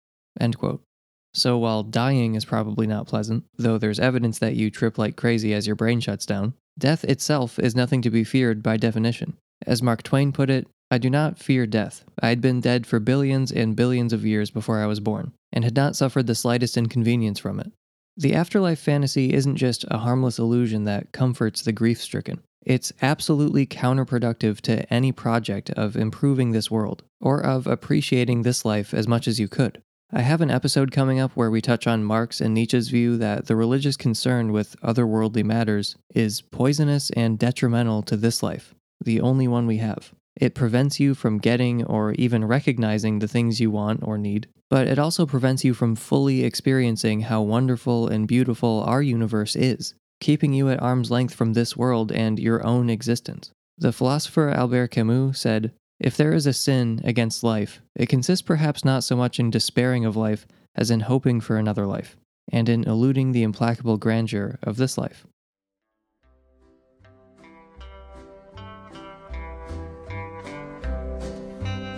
So 1.34 1.58
while 1.58 1.82
dying 1.82 2.34
is 2.34 2.44
probably 2.44 2.86
not 2.86 3.06
pleasant, 3.06 3.44
though 3.58 3.76
there's 3.76 4.00
evidence 4.00 4.38
that 4.38 4.56
you 4.56 4.70
trip 4.70 4.96
like 4.96 5.16
crazy 5.16 5.52
as 5.52 5.66
your 5.66 5.76
brain 5.76 6.00
shuts 6.00 6.24
down, 6.24 6.54
death 6.78 7.04
itself 7.04 7.58
is 7.58 7.74
nothing 7.74 8.02
to 8.02 8.10
be 8.10 8.24
feared 8.24 8.62
by 8.62 8.76
definition. 8.76 9.36
As 9.66 9.82
Mark 9.82 10.02
Twain 10.02 10.32
put 10.32 10.48
it, 10.48 10.66
I 10.90 10.98
do 10.98 11.10
not 11.10 11.38
fear 11.38 11.66
death. 11.66 12.04
I 12.20 12.28
had 12.28 12.40
been 12.40 12.60
dead 12.60 12.86
for 12.86 13.00
billions 13.00 13.50
and 13.50 13.74
billions 13.76 14.12
of 14.12 14.24
years 14.24 14.50
before 14.50 14.80
I 14.80 14.86
was 14.86 15.00
born, 15.00 15.32
and 15.52 15.64
had 15.64 15.74
not 15.74 15.96
suffered 15.96 16.26
the 16.26 16.34
slightest 16.34 16.76
inconvenience 16.76 17.40
from 17.40 17.58
it. 17.58 17.72
The 18.16 18.34
afterlife 18.34 18.78
fantasy 18.78 19.34
isn't 19.34 19.56
just 19.56 19.84
a 19.88 19.98
harmless 19.98 20.38
illusion 20.38 20.84
that 20.84 21.12
comforts 21.12 21.62
the 21.62 21.72
grief 21.72 22.00
stricken. 22.00 22.40
It's 22.66 22.92
absolutely 23.00 23.64
counterproductive 23.64 24.60
to 24.62 24.92
any 24.92 25.12
project 25.12 25.70
of 25.70 25.94
improving 25.94 26.50
this 26.50 26.68
world, 26.68 27.04
or 27.20 27.40
of 27.40 27.68
appreciating 27.68 28.42
this 28.42 28.64
life 28.64 28.92
as 28.92 29.06
much 29.06 29.28
as 29.28 29.38
you 29.38 29.46
could. 29.46 29.80
I 30.12 30.22
have 30.22 30.40
an 30.40 30.50
episode 30.50 30.90
coming 30.90 31.20
up 31.20 31.30
where 31.36 31.50
we 31.50 31.60
touch 31.60 31.86
on 31.86 32.02
Marx 32.02 32.40
and 32.40 32.54
Nietzsche's 32.54 32.88
view 32.88 33.18
that 33.18 33.46
the 33.46 33.54
religious 33.54 33.96
concern 33.96 34.50
with 34.50 34.74
otherworldly 34.82 35.44
matters 35.44 35.94
is 36.12 36.40
poisonous 36.40 37.10
and 37.10 37.38
detrimental 37.38 38.02
to 38.02 38.16
this 38.16 38.42
life, 38.42 38.74
the 39.00 39.20
only 39.20 39.46
one 39.46 39.68
we 39.68 39.76
have. 39.76 40.12
It 40.34 40.56
prevents 40.56 40.98
you 40.98 41.14
from 41.14 41.38
getting 41.38 41.84
or 41.84 42.14
even 42.14 42.44
recognizing 42.44 43.20
the 43.20 43.28
things 43.28 43.60
you 43.60 43.70
want 43.70 44.00
or 44.02 44.18
need, 44.18 44.48
but 44.68 44.88
it 44.88 44.98
also 44.98 45.24
prevents 45.24 45.64
you 45.64 45.72
from 45.72 45.94
fully 45.94 46.42
experiencing 46.42 47.20
how 47.20 47.42
wonderful 47.42 48.08
and 48.08 48.26
beautiful 48.26 48.82
our 48.84 49.02
universe 49.02 49.54
is, 49.54 49.94
keeping 50.20 50.52
you 50.52 50.68
at 50.68 50.82
arm's 50.82 51.10
length 51.10 51.34
from 51.34 51.52
this 51.52 51.76
world 51.76 52.10
and 52.12 52.38
your 52.38 52.64
own 52.66 52.90
existence. 52.90 53.50
The 53.78 53.92
philosopher 53.92 54.48
Albert 54.50 54.88
Camus 54.88 55.38
said, 55.38 55.72
If 56.00 56.16
there 56.16 56.32
is 56.32 56.46
a 56.46 56.52
sin 56.52 57.00
against 57.04 57.44
life, 57.44 57.82
it 57.94 58.08
consists 58.08 58.42
perhaps 58.42 58.84
not 58.84 59.04
so 59.04 59.16
much 59.16 59.38
in 59.38 59.50
despairing 59.50 60.04
of 60.04 60.16
life 60.16 60.46
as 60.74 60.90
in 60.90 61.00
hoping 61.00 61.40
for 61.40 61.56
another 61.56 61.86
life, 61.86 62.16
and 62.52 62.68
in 62.68 62.84
eluding 62.84 63.32
the 63.32 63.42
implacable 63.42 63.96
grandeur 63.96 64.58
of 64.62 64.76
this 64.76 64.98
life. 64.98 65.26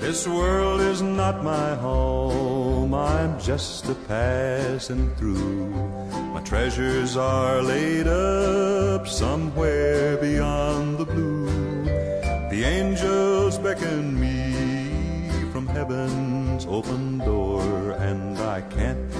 This 0.00 0.26
world 0.26 0.81
is 0.81 1.02
not 1.02 1.44
my 1.44 1.74
home, 1.74 2.58
I'm 2.94 3.38
just 3.38 3.88
a 3.88 3.94
passing 3.94 5.14
through. 5.16 5.70
My 6.33 6.40
treasures 6.42 7.16
are 7.16 7.62
laid 7.62 8.07
up 8.07 9.07
somewhere 9.07 10.16
beyond 10.16 10.98
the 10.98 11.05
blue. 11.05 11.46
The 12.51 12.64
angels 12.64 13.59
beckon 13.59 14.18
me 14.18 15.31
from 15.53 15.66
heaven's 15.66 16.66
open 16.66 17.18
door, 17.18 17.92
and 17.92 18.38
I 18.38 18.62
can't 18.62 19.12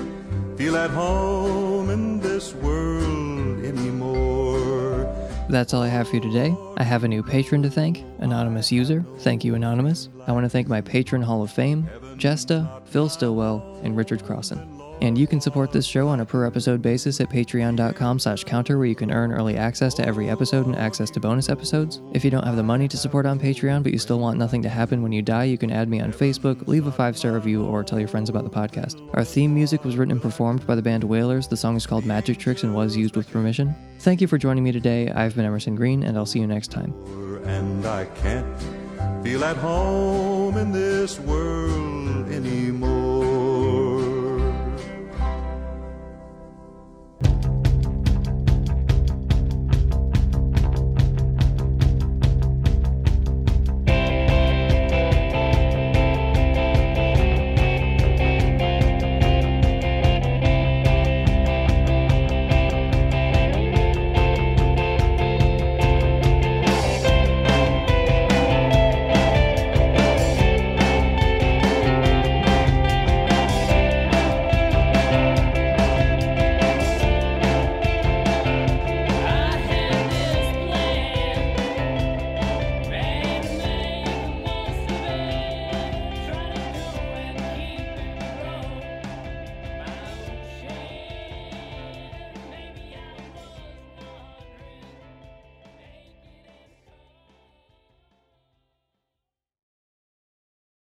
feel 0.57 0.76
at 0.76 0.90
home 0.90 1.90
in 1.90 2.20
this 2.20 2.54
world 2.54 3.64
anymore. 3.64 5.04
That's 5.48 5.72
all 5.72 5.83
I 5.83 5.88
have 5.88 6.09
for 6.09 6.16
you 6.16 6.22
today. 6.22 6.54
I 6.76 6.85
have 6.85 7.04
a 7.04 7.09
new 7.09 7.22
patron 7.22 7.62
to 7.62 7.70
thank, 7.70 8.04
Anonymous 8.18 8.70
User. 8.70 9.04
Thank 9.20 9.44
you, 9.44 9.54
Anonymous. 9.54 10.09
I 10.26 10.33
want 10.33 10.44
to 10.44 10.50
thank 10.50 10.68
my 10.68 10.81
patron 10.81 11.22
Hall 11.22 11.42
of 11.42 11.50
Fame, 11.50 11.88
Jesta, 12.18 12.83
Phil 12.85 13.09
Stillwell, 13.09 13.81
and 13.83 13.96
Richard 13.96 14.24
Crossan. 14.24 14.78
And 15.00 15.16
you 15.16 15.28
can 15.28 15.40
support 15.40 15.70
this 15.70 15.87
show 15.87 16.09
on 16.09 16.20
a 16.20 16.26
per 16.26 16.44
episode 16.44 16.83
basis 16.83 17.20
at 17.20 17.31
patreon.com 17.31 18.18
slash 18.18 18.42
counter 18.42 18.78
where 18.78 18.87
you 18.87 18.96
can 18.96 19.12
earn 19.12 19.33
early 19.33 19.57
access 19.57 19.94
to 19.94 20.04
every 20.04 20.28
episode 20.28 20.66
and 20.66 20.74
access 20.74 21.09
to 21.11 21.20
bonus 21.20 21.48
episodes. 21.48 22.00
If 22.12 22.24
you 22.24 22.31
don't 22.33 22.44
have 22.44 22.57
the 22.57 22.62
money 22.62 22.88
to 22.88 22.96
support 22.96 23.24
on 23.24 23.38
Patreon 23.38 23.85
but 23.85 23.92
you 23.92 23.98
still 23.98 24.18
want 24.18 24.38
nothing 24.38 24.61
to 24.62 24.68
happen 24.68 25.02
when 25.02 25.12
you 25.12 25.22
die, 25.22 25.44
you 25.44 25.57
can 25.57 25.70
add 25.70 25.88
me 25.88 26.00
on 26.00 26.12
Facebook, 26.12 26.66
leave 26.66 26.87
a 26.87 26.92
five-star 26.92 27.33
review, 27.33 27.64
or 27.64 27.85
tell 27.85 28.00
your 28.00 28.09
friends 28.09 28.28
about 28.28 28.44
the 28.44 28.50
podcast. 28.50 29.09
Our 29.14 29.24
theme 29.24 29.54
music 29.54 29.85
was 29.85 29.96
written 29.96 30.12
and 30.12 30.22
performed 30.22 30.66
by 30.66 30.74
the 30.74 30.83
band 30.83 31.04
Whalers. 31.04 31.46
The 31.46 31.57
song 31.57 31.76
is 31.76 31.87
called 31.87 32.04
Magic 32.04 32.38
Tricks 32.38 32.64
and 32.64 32.74
was 32.74 32.96
used 32.96 33.16
with 33.16 33.31
permission. 33.31 33.74
Thank 34.00 34.20
you 34.20 34.26
for 34.26 34.38
joining 34.38 34.64
me 34.64 34.72
today. 34.72 35.11
I've 35.11 35.37
been 35.37 35.44
Emerson 35.44 35.76
Green, 35.76 36.02
and 36.02 36.16
I'll 36.16 36.26
see 36.26 36.40
you 36.40 36.46
next 36.46 36.72
time. 36.72 36.92
Feel 39.22 39.44
at 39.44 39.57
home 39.57 40.57
in 40.57 40.72
this 40.72 41.18
world 41.20 42.28
anymore. 42.31 42.97